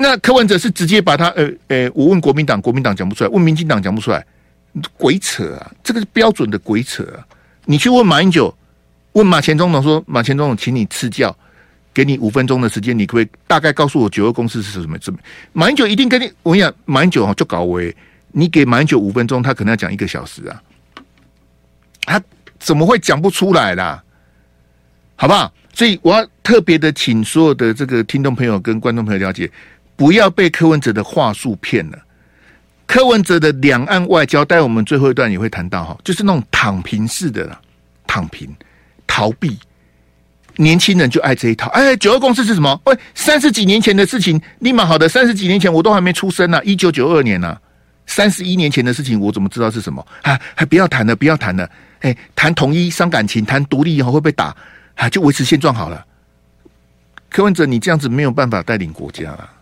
[0.00, 4.24] 那柯文哲是直接把他呃呃，我问国民党，国民党讲不出来；问民进党讲不出来，
[4.96, 5.72] 鬼扯啊！
[5.82, 7.26] 这个是标准的鬼扯啊！
[7.64, 8.52] 你去问马英九，
[9.18, 11.36] 问马前总统说：“马前总统，请你赐教，
[11.92, 15.18] 给你五分钟的时间，你可不可以大概告诉我九二共识是什么？”什么？
[15.52, 17.94] 马英九一定跟你我跟你讲，马英九啊就搞为
[18.30, 20.62] 你给马英九五分钟，他可能要讲一个小时啊！
[22.02, 22.22] 他
[22.60, 24.00] 怎么会讲不出来啦？
[25.16, 25.52] 好不好？
[25.74, 29.50] 所以我要特别的请所有的这个听众朋友跟观众朋友了解。
[29.96, 31.98] 不要被柯文哲的话术骗了。
[32.86, 37.60] 柯文哲的两岸外交，待我们最后一段也会谈到哈，就是那种躺平式的，
[38.06, 38.48] 躺平、
[39.08, 39.58] 逃避。
[40.54, 41.68] 年轻人就爱这一套。
[41.70, 42.80] 哎，九二共识是什么？
[42.84, 45.08] 喂，三十几年前的事情，立马好的。
[45.08, 47.56] 三十几年前我都还没出生呢，一九九二年呢，
[48.06, 50.06] 三十一年前的事情，我怎么知道是什么？
[50.22, 51.68] 啊，还不要谈了，不要谈了。
[52.00, 54.54] 哎，谈统一伤感情，谈独立以后会被打，
[54.94, 56.04] 啊，就维持现状好了。
[57.30, 59.52] 柯文哲，你这样子没有办法带领国家啊。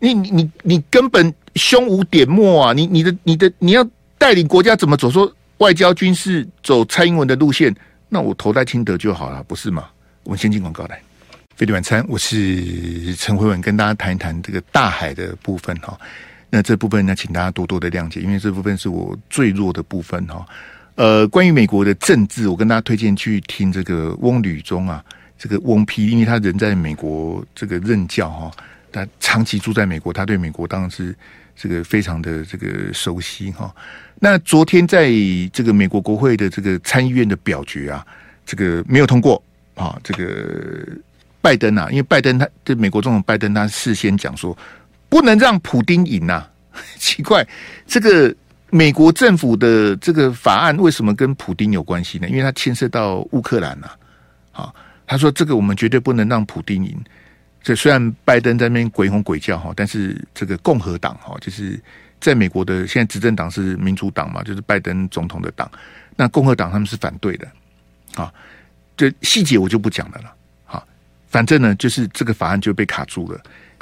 [0.00, 2.72] 你你你你根本胸无点墨啊！
[2.74, 3.86] 你你的你的你要
[4.18, 5.10] 带领国家怎么走？
[5.10, 7.74] 说外交军事走蔡英文的路线，
[8.08, 9.88] 那我投戴清德就好了，不是吗？
[10.24, 11.00] 我们先进广告来。
[11.54, 15.96] 费力晚餐，我是陈辉文，跟大家谈一谈这个大海的部分哈。
[16.50, 20.44] 那这部分呢，请大家多多的谅解，因为这部分是我最弱的部分哈。
[20.96, 25.04] 呃，关于美国的政治，我跟大家推荐去听这个翁履中啊，
[25.38, 28.50] 这个翁批，因为他人在美国这个任教哈。
[28.90, 31.14] 他长期住在美国，他对美国当然是
[31.56, 33.74] 这个非常的这个熟悉哈。
[34.24, 35.12] 那昨天在
[35.52, 38.02] 这个美国国会的这个参议院的表决啊，
[38.46, 39.42] 这个没有通过
[39.74, 40.00] 啊。
[40.02, 40.82] 这个
[41.42, 44.56] 拜登啊，因为拜登他这美国总统拜登他事先讲说
[45.10, 46.42] 不能让普丁赢呐。
[46.96, 47.46] 奇怪，
[47.86, 48.34] 这个
[48.70, 52.26] 美国政府的这个法案为什么跟普丁有关系呢？
[52.26, 53.90] 因为他牵涉到乌克兰呐。
[54.52, 54.72] 啊，
[55.06, 56.98] 他说这个我们绝对不能让普丁赢。
[57.62, 61.78] 这虽然拜登在那边鬼吼鬼叫哈，但是这个共和党哈，就是
[62.24, 65.70] 在美国的现在执政党是民主党嘛，就是拜登总统的党。
[66.16, 67.46] 那共和党他们是反对的，
[68.14, 68.32] 啊，
[68.96, 70.34] 这细节我就不讲了了。
[70.64, 70.88] 好，
[71.28, 73.38] 反正呢，就是这个法案就被卡住了。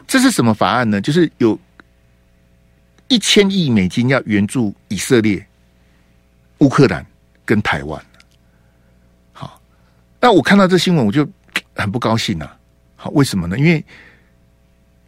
[0.08, 1.00] 这是什么法案呢？
[1.00, 1.56] 就是有
[3.06, 5.46] 一千亿美金要援助以色列、
[6.58, 7.06] 乌克兰
[7.44, 8.04] 跟台湾。
[9.32, 9.62] 好，
[10.20, 11.24] 那我看到这新闻我就
[11.76, 12.58] 很不高兴啊。
[12.96, 13.56] 好，为什么呢？
[13.56, 13.84] 因为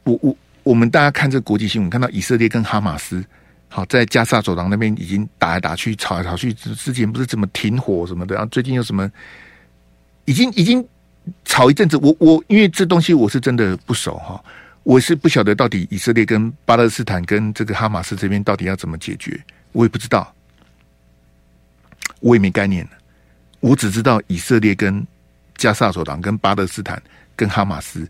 [0.05, 3.25] 我我我们大家看这个国际新闻，看到以色列跟哈马斯。
[3.69, 6.53] 好，在加沙走廊那边已经打来打去，吵来吵去。
[6.53, 9.11] 之前不是怎么停火什么的，然后最近又什么，
[10.27, 10.87] 已经已经
[11.45, 11.97] 吵一阵子。
[11.97, 14.41] 我我因为这东西我是真的不熟哈，
[14.85, 20.33] 我是不晓得到底以色列跟巴勒斯坦跟这个哈马斯这边到底要怎么解决，我也不知道，
[22.21, 22.89] 我也没概念。
[23.59, 25.05] 我只知道以色列跟
[25.57, 27.03] 加沙走廊跟巴勒斯坦
[27.35, 28.09] 跟哈马斯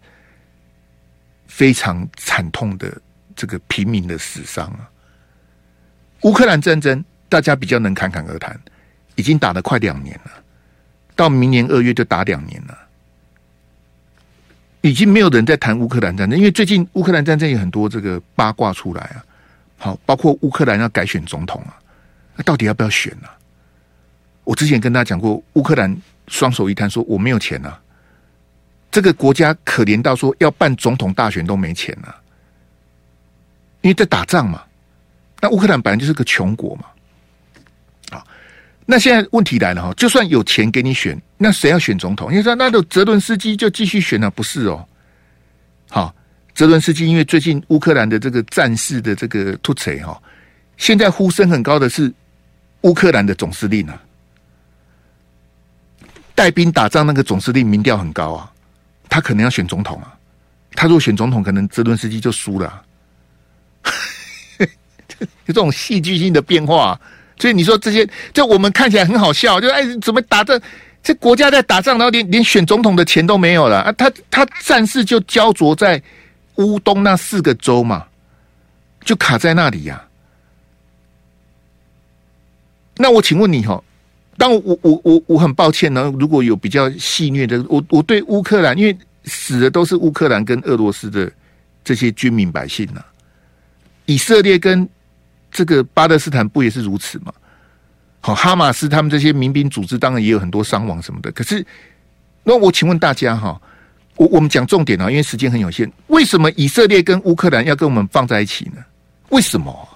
[1.55, 3.01] 非常惨痛的
[3.37, 4.91] 这个平民的死伤啊。
[6.23, 8.59] 乌克兰战争，大家比较能侃侃而谈，
[9.15, 10.33] 已经打了快两年了，
[11.15, 12.77] 到明年二月就打两年了，
[14.81, 19.25] 已经没有人在谈乌克兰战争，因为最近乌克兰战争有很多这个八卦出来啊，
[19.79, 21.79] 好，包括乌克兰要改选总统啊，
[22.35, 23.29] 那到底要不要选呢？
[24.43, 27.81] 我之前跟大家讲过，乌克兰双手一摊说我没有钱啊，
[28.95, 32.15] 这个国家可怜到说要办总统大选都没钱啊，
[33.81, 34.63] 因为在打仗嘛。
[35.41, 36.85] 那乌克兰本来就是个穷国嘛，
[38.13, 38.25] 好，
[38.87, 42.31] 那现在问题来了哈，就算有钱给你选，那谁要选总统？
[42.31, 44.87] 因为说那就泽伦斯基就继续选了，不是哦？
[45.91, 46.15] 好，
[46.55, 50.23] 泽伦斯基因为最近乌克兰的这个战事的这个突锤哈，
[50.77, 52.15] 现在呼声很高的是
[52.83, 54.01] 乌克兰的总司令啊，
[56.33, 58.53] 带兵打仗那个总司令民调很高啊，
[59.09, 60.15] 他可能要选总统啊，
[60.75, 62.83] 他如果选总统，可能泽伦斯基就输了。
[65.07, 66.99] 就这种戏剧性的变化，
[67.39, 70.61] 所以你说这些，就我们看起来很好笑，就哎，怎么打这
[71.03, 73.81] 这国家在打仗，然后连连选总统的钱都没有了。
[73.83, 73.93] 啊？
[73.93, 76.03] 他他战事就焦灼在
[76.57, 78.07] 乌东那四个州嘛，
[79.05, 80.03] 就卡在那里呀、
[82.97, 83.83] 那我请问你哈，
[84.37, 91.31] 当我我我我很抱歉呢，如果有比较戏谑的，我我对乌克兰，因为死的都是乌克兰跟俄罗斯的
[91.83, 93.03] 这些军民百姓呢、
[94.07, 94.89] 以色列跟。
[95.57, 97.33] 这个巴勒斯坦不也是如此吗？
[98.21, 101.31] 好，哈马斯他们这些民兵组织当然也有很多伤亡什么的。
[101.31, 101.65] 可是，
[102.43, 103.57] 那我请问大家哈，
[104.17, 105.89] 我我们讲重点啊，因为时间很有限。
[106.09, 108.83] 为什么以色列跟乌克兰要跟我们放在一起呢？
[109.29, 109.89] 为什么？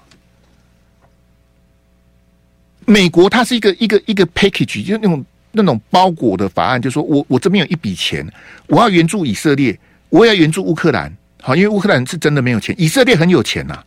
[2.89, 8.27] 美国它是一个一个一个 package，就是那种那种包裹的法案，就是说我我这边有一笔钱，
[8.65, 9.77] 我要援助以色列，
[10.09, 11.15] 我也要援助乌克兰。
[11.39, 13.77] 好，因为乌克兰是真的没有钱，以色列很有钱呐、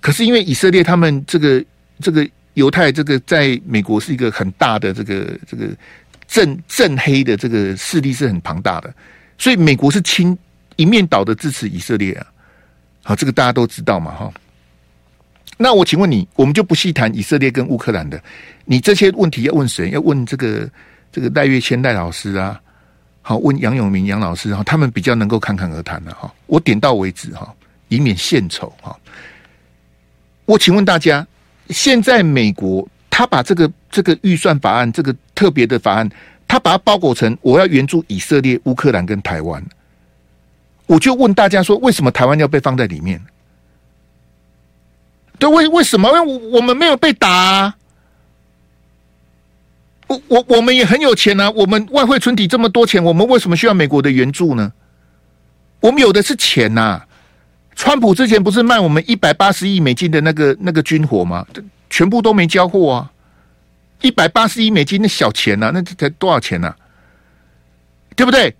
[0.00, 1.64] 可是因为以色列他们这个
[2.00, 5.68] 这个犹太这个在美国是一个很大的这个这个
[6.26, 8.92] 正正黑的这个势力是很庞大的，
[9.38, 10.36] 所以美国是亲
[10.74, 12.26] 一面倒的支持以色列啊。
[13.04, 14.32] 好，这个大家都知道嘛，哈。
[15.60, 18.22] 那我请问你，我们就不细谈以色列跟乌克兰的，
[18.64, 19.90] 你这些问题要问谁？
[19.90, 20.70] 要问这个
[21.10, 22.60] 这个赖岳谦赖老师啊？
[23.22, 26.32] 好，问杨永明杨老师，哈，他们比较能够侃侃而谈的哈。
[26.46, 27.52] 我点到为止哈，
[27.88, 28.96] 以免献丑哈。
[30.46, 31.26] 我请问大家，
[31.70, 36.08] 现在美国他把这个这个预算法案，这个特别的法案，
[36.46, 39.62] 他把它包裹成我要援助以色列、乌克兰跟台湾。
[40.86, 43.20] 我就问大家说，为什么台湾要被放在里面？
[45.38, 46.08] 对，为为什么？
[46.08, 47.76] 因为我我们没有被打啊。
[50.08, 54.72] 我我我们也很有钱啊，我们外汇存底这么多钱，我们为什么需要美国的援助呢？
[55.80, 57.02] 我们有的是钱呐。
[57.76, 61.46] 川普之前不是卖我们一百八十亿美金的那个那个军火吗？
[61.88, 63.12] 全部都没交货啊！
[64.00, 66.74] 一百八十亿美金那小钱啊，那才多少钱啊？
[68.16, 68.52] 对不对？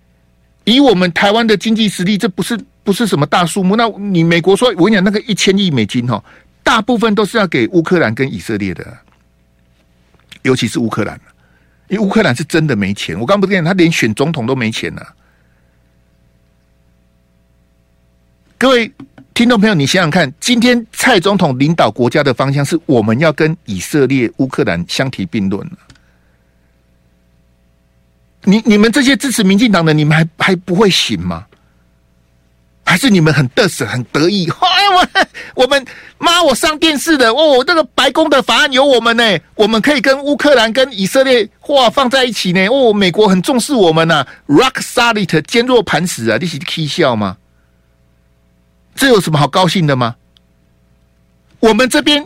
[0.63, 3.75] 以我们台湾的经济实力，这不是不是什么大数目。
[3.75, 6.23] 那你美国说，我跟你讲，那个一千亿美金哈，
[6.63, 8.97] 大部分都是要给乌克兰跟以色列的，
[10.43, 11.19] 尤其是乌克兰，
[11.87, 13.19] 因为乌克兰是真的没钱。
[13.19, 15.01] 我刚不跟你讲，他连选总统都没钱呢。
[18.57, 18.91] 各位。
[19.31, 25.65] 听众朋友，你想想看，今天蔡总统领导国家的方向是我们要跟以色列、乌克兰相提并论。
[28.43, 31.47] 你你们这些支持民进党的，你们还还不会醒吗？
[32.89, 34.49] 还是你们很得瑟、很得意？
[34.49, 35.85] 哎，我我们
[36.17, 39.23] 妈，我上电视的哦，那个白宫的法案有我们呢，
[39.53, 42.65] 我们可以跟乌克兰、跟以色列话放在一起呢。
[42.65, 47.37] 哦，美国很重视我们呐，Rock solid，坚若磐石啊，你是 K 笑吗？
[48.95, 50.15] 这有什么好高兴的吗？
[51.59, 52.25] 我们这边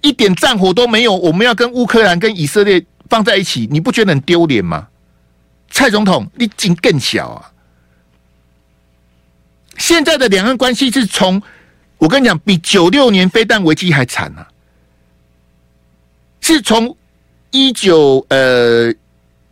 [0.00, 4.88] 一点战火都没有，我们要跟乌克兰、跟以色列放在一起，你不觉得很丢脸吗？
[5.70, 7.50] 蔡总统，你劲更小啊！
[9.76, 11.42] 现在的两岸关系是从
[11.98, 14.46] 我跟你讲，比九六年飞弹危机还惨啊！
[16.40, 16.94] 是从
[17.50, 18.92] 一九呃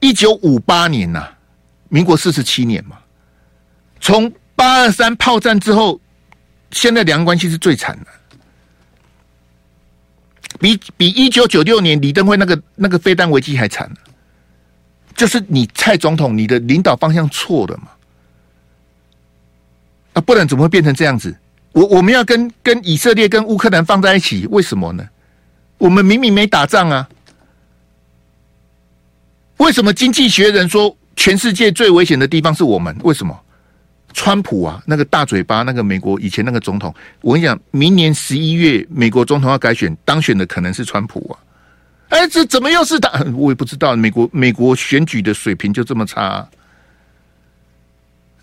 [0.01, 1.29] 一九五八年呐、
[1.89, 2.99] 民国四十七年嘛，
[4.01, 5.99] 从八二三炮战之后，
[6.71, 8.07] 现在两岸关系是最惨的，
[10.59, 13.91] 比比一九九六年李登辉那个那个飞弹危机还惨，
[15.17, 17.89] 就是你蔡总统你的领导方向错了嘛？
[20.13, 21.35] 啊，不然怎么会变成这样子？
[21.73, 25.09] 我我们要跟跟以色列跟乌克兰放在一起，为什么呢？
[25.79, 27.09] 我们明明没打仗啊！
[29.57, 32.95] 为什么经济学人说全世界最危险的地方是我们？
[33.03, 33.35] 为什么？
[34.13, 41.41] 川普啊，那个大嘴巴，那个美国以前那个总统，我跟你讲，明年十一月美国总统要改选，当选的可能是川普啊！
[42.11, 43.25] 哎，这怎么又是他？
[43.35, 46.47] 我也不知道，美国美国选举的水平就这么差。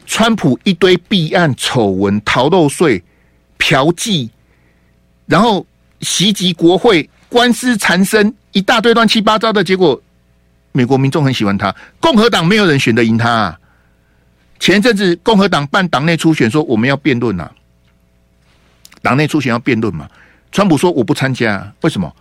[0.09, 3.01] 川普一堆弊案、丑闻、逃漏税、
[3.59, 4.27] 嫖妓，
[5.27, 5.65] 然后
[6.01, 7.07] 袭击国会。
[7.29, 10.01] 官司缠身，一大堆乱七八糟的结果，
[10.71, 11.73] 美国民众很喜欢他。
[11.99, 13.59] 共和党没有人选得赢他啊。
[14.59, 17.51] 前阵子共和党办党内初选，说我们要辩论呐，
[19.03, 20.09] 党内初选要辩论嘛。
[20.51, 22.11] 川普说我不参加，为什么？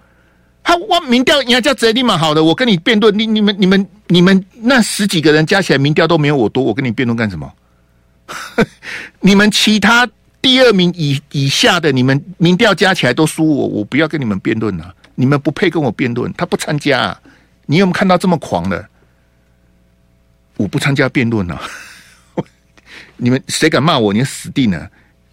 [0.63, 7.51] 他我民调人家叫泽立马好的，我跟你辩论，你你们你们你们那十几个人加起来民调都没有我多，我跟你辩论干什么？
[9.21, 10.09] 你们其他
[10.41, 14.95] 第二名以以下的，你们民调加起来都输我，我不要跟你们辩论了。
[15.15, 17.19] 你们不配跟我辩论，他不参加，
[17.67, 18.89] 你有没有看到这么狂的？
[20.57, 21.61] 我不参加辩论了！
[23.17, 24.91] 你们谁敢骂我，你死定了！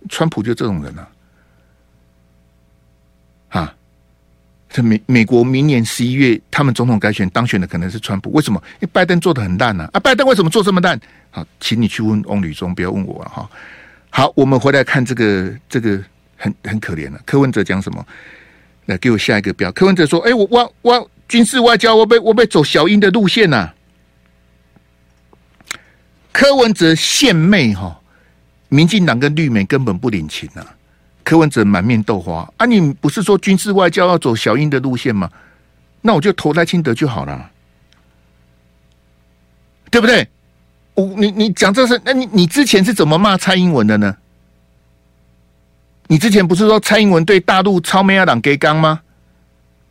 [0.10, 1.08] 川普就这种人啊！
[3.50, 3.76] 啊，
[4.70, 8.62] 这美美国明年十一月他们总统改选当选的可能是川普，为什么？
[8.76, 9.90] 因为拜登做的很烂呢？
[9.94, 11.00] 啊，拜登为什么做这么烂？
[11.36, 13.50] 好，请你去问翁旅中，不要问我了哈。
[14.10, 16.02] 好，我们回来看这个，这个
[16.38, 17.20] 很很可怜了。
[17.26, 18.08] 柯文哲讲什么？
[18.86, 19.70] 来给我下一个标。
[19.74, 23.76] 柯文哲说：“哎，我我我军事外交，我被我被走小英的路线呐、啊。”
[26.32, 28.00] 柯文哲献媚哈，
[28.70, 30.66] 民进党跟绿媒根本不领情呐。
[31.26, 32.66] 柯文哲满面豆花啊！
[32.66, 35.30] 你不是说军事外交要走小英的路线吗？
[36.00, 37.52] 那我就投赖清德就好了，
[39.92, 40.26] 对不对？
[40.96, 44.16] 我你你讲这是，那你你之前是怎么骂蔡英文的呢？
[46.08, 49.02] 你之前不是说蔡英文对大陆超美亚党给刚吗？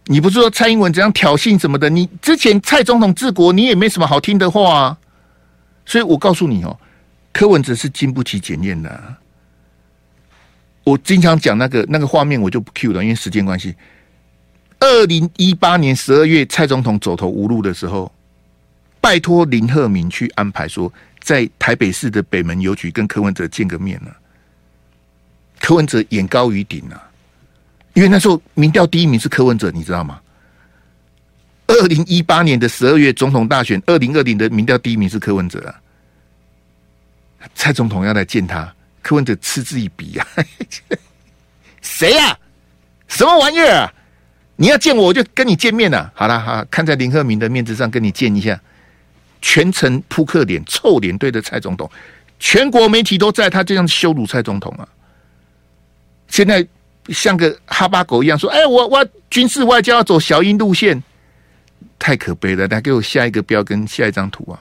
[0.06, 1.88] 你不是说蔡英文怎样挑衅什么的？
[1.88, 4.98] 你之前蔡总统治国，你也没什么好听的话啊。
[5.86, 6.78] 所以我告诉你哦，
[7.32, 9.14] 柯文哲是经不起检验的。
[10.84, 13.74] 我经常讲那个那个画面，我就不 cue 了，因为时间关系。
[14.80, 18.12] 二零一八年十二月，蔡总统走投无路的时候，
[19.04, 20.90] 拜托林鹤明去安排说，
[21.20, 24.10] 在台北市的北门邮局跟柯文哲见个面呢。
[25.60, 26.96] 柯文哲眼高于顶啊，
[27.92, 30.18] 因为那时候民调第一名是柯文哲，你知道吗？
[31.66, 35.78] 二零一八年的十二月总统大选，二零二零的民调第一名是柯文哲啊。
[37.54, 40.26] 蔡总统要来见他，柯文哲嗤之以鼻啊！
[41.82, 42.38] 谁呀、啊？
[43.08, 43.92] 什么玩意儿啊？
[44.56, 48.58] 你要见我，我就跟你见面呐、好了，好，看在林鹤明的面子上，跟你见一下。
[49.46, 51.88] 全程扑克脸、臭脸对着蔡总统，
[52.38, 54.88] 全国媒体都在，他这样羞辱蔡总统啊！
[56.28, 56.66] 现在
[57.08, 61.00] 像个哈巴狗一样说：“哎，我我军事外交要走小英路线，
[61.98, 64.58] 太可悲了！”来给我下一个标跟下一张图啊。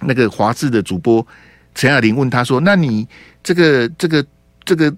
[0.00, 1.24] 那个华视的主播
[1.74, 3.06] 陈雅玲问他说：“那你
[3.44, 4.24] 这个这个
[4.64, 4.90] 这个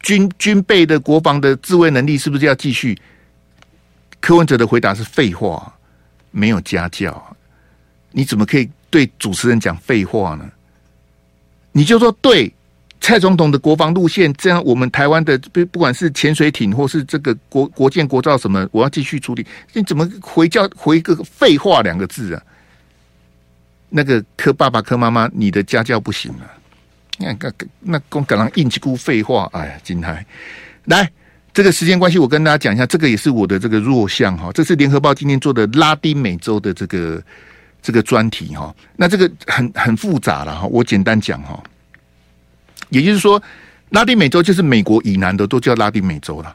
[0.00, 2.98] 军军备的国防的自卫能力是不是要继续？”
[4.18, 5.70] 柯文哲的回答是：“废话，
[6.30, 7.36] 没有家教，
[8.12, 10.48] 你怎么可以对主持人讲废话呢？
[11.72, 12.52] 你就说对。”
[13.00, 19.46] 蔡总统的国防路线，这样我们台湾的不不管是潜水艇或是这个国国舰国造什么，我要继续处理。
[19.72, 22.42] 你怎么回教回个废话两个字啊？
[23.88, 26.50] 那个柯爸爸柯妈妈，你的家教不行啊！
[27.18, 30.26] 那个那公赶上硬气股废话，哎呀，金台
[30.86, 31.08] 来
[31.54, 34.50] 这个时间关系，我跟大家讲一下，这个也是我的这个弱项哈。
[34.52, 37.22] 这是联合报今天做的拉丁美洲的这个
[37.82, 38.74] 这个专题哈。
[38.96, 41.62] 那这个很很复杂了哈，我简单讲哈。
[42.90, 43.42] 也就是说，
[43.90, 46.54] 拉丁美洲就是美国以南的都叫拉丁美洲了。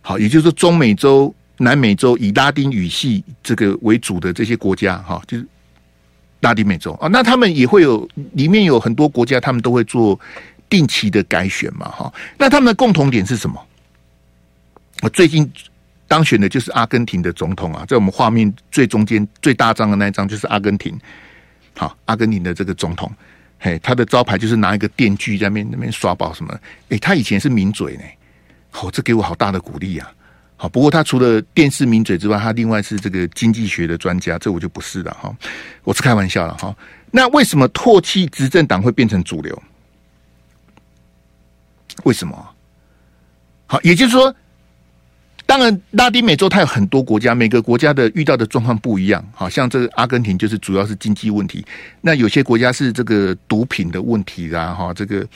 [0.00, 5.46] 好，也就是说，中美洲、南美洲以拉丁语系这个为主的这些国家，哈，就是
[6.40, 7.08] 拉丁美洲啊。
[7.08, 10.18] 那他们也会有里面有很多国家，他们都会做
[10.68, 12.12] 定期的改选嘛，哈。
[12.36, 13.58] 那他们的共同点是什么？
[15.02, 15.50] 我最近
[16.12, 20.94] 当选的就是阿根廷的总统啊，在我们画面最中间最大张的那一张就是阿根廷。
[21.74, 23.10] 好，阿根廷的这个总统，
[23.58, 26.54] 嘿，他的招牌就是拿一个电锯在那边那边耍宝什么？
[26.90, 28.02] 诶，他以前是名嘴呢，
[28.68, 30.12] 好，这给我好大的鼓励啊！
[30.56, 35.34] 好，不过他除了电视名嘴之外，他另外是这个经济学的专家，这我就不是了哈，
[35.82, 36.76] 我是开玩笑了哈。
[37.10, 39.62] 那为什么唾弃执政党会变成主流？
[42.04, 42.54] 为什么？
[43.64, 44.34] 好，也就是说。
[45.44, 49.22] 当然，拉丁美洲它有很多国家，每个国家的遇到的状况不一样。
[49.34, 51.64] 好像这个阿根廷就是主要是经济问题，
[52.00, 55.26] 那有些国家是这个毒品的问题啦，哈，这个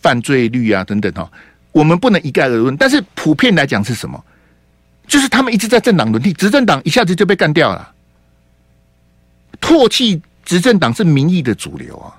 [0.00, 1.30] 犯罪率啊等等哈，
[1.72, 2.74] 我们不能一概而论。
[2.76, 4.24] 但是普遍来讲是什么？
[5.06, 7.92] 就是他们一直在政党轮替，执政党一下子就被干掉了。
[9.60, 12.16] 唾弃执政党是民意的主流啊！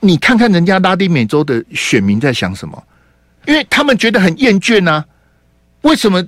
[0.00, 2.82] 你看看人家拉丁美洲的选民在想什么？
[3.46, 5.04] 因为他们觉得很厌倦呐、啊，
[5.82, 6.24] 为什么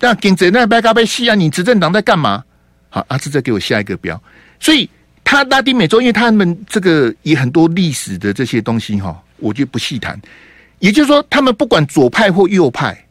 [0.00, 1.34] 那跟着那白咖啡西啊？
[1.34, 2.42] 你执政党在干嘛？
[2.88, 4.20] 好，阿志再给我下一个标。
[4.58, 4.88] 所以
[5.22, 10.20] 他拉丁美洲，因为他们这个也很多历史的这些东西哈，我就不细谈。
[10.78, 13.04] 也就是说，他们不管左派或右派，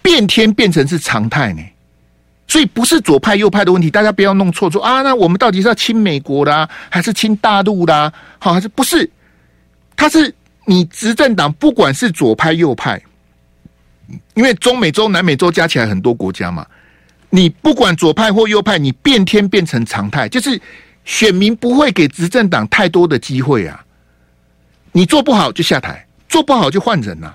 [0.00, 1.62] 变天变成是常态呢。
[2.48, 5.02] 所以不是左派右派的问题，大家不要弄错说啊。
[5.02, 8.12] 那我们到底是要亲美国啦，还是亲大陆啦？
[8.38, 9.10] 好，还是不是？
[9.96, 10.32] 他是。
[10.66, 13.00] 你执政党不管是左派右派，
[14.34, 16.66] 因为中美洲、南美洲加起来很多国家嘛，
[17.30, 20.60] 你不管左派或右派，你变天变成常态，就是
[21.04, 23.82] 选民不会给执政党太多的机会啊。
[24.92, 27.32] 你做不好就下台，做不好就换人呐。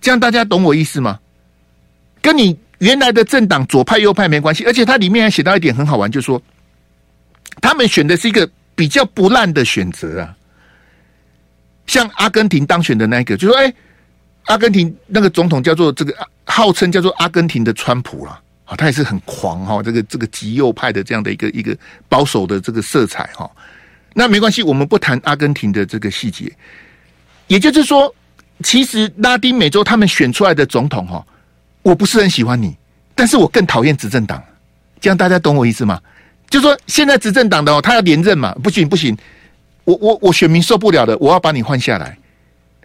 [0.00, 1.18] 这样大家懂我意思吗？
[2.20, 6.40] 跟你原来的政党左派右派没关系，而且它里面还写到一点很好玩，就是说
[7.60, 10.36] 他们选的是一个比较不烂的选择啊。
[11.86, 13.72] 像阿根廷当选的那个，就说：“哎，
[14.44, 16.14] 阿根廷那个总统叫做这个，
[16.44, 21.76] 号称叫做阿根廷的川普啦，啊，他也是很狂哈，这个这个极右派的这样的一个一个
[22.08, 23.50] 保守的这个色彩哈。
[24.14, 26.50] 那没关系，我们不谈阿根廷的这个细节。
[27.48, 28.14] 也就是说，
[28.62, 31.24] 其实拉丁美洲他们选出来的总统哈，
[31.82, 32.76] 我不是很喜欢你，
[33.14, 34.42] 但是我更讨厌执政党。
[35.00, 36.00] 这样大家懂我意思吗？
[36.48, 39.16] 就说现在执政党的，他要连任嘛，不行不行。”
[39.84, 42.18] 我我我选民受不了的，我要把你换下来。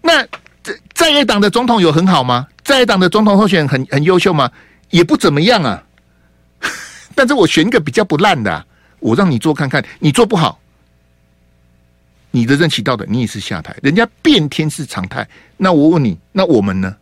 [0.01, 0.23] 那
[0.63, 2.47] 在在野党的总统有很好吗？
[2.63, 4.51] 在野党的总统候选人很很优秀吗？
[4.89, 5.83] 也不怎么样啊。
[7.15, 8.65] 但是我选一个比较不烂的，
[8.99, 10.59] 我让你做看看，你做不好，
[12.31, 13.75] 你的任期到的，你也是下台。
[13.81, 15.27] 人家变天是常态。
[15.57, 16.95] 那我问你，那我们呢？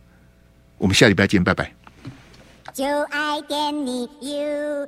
[0.78, 1.72] 我们下礼拜见，拜拜。
[2.72, 4.86] 就爱给你 UFO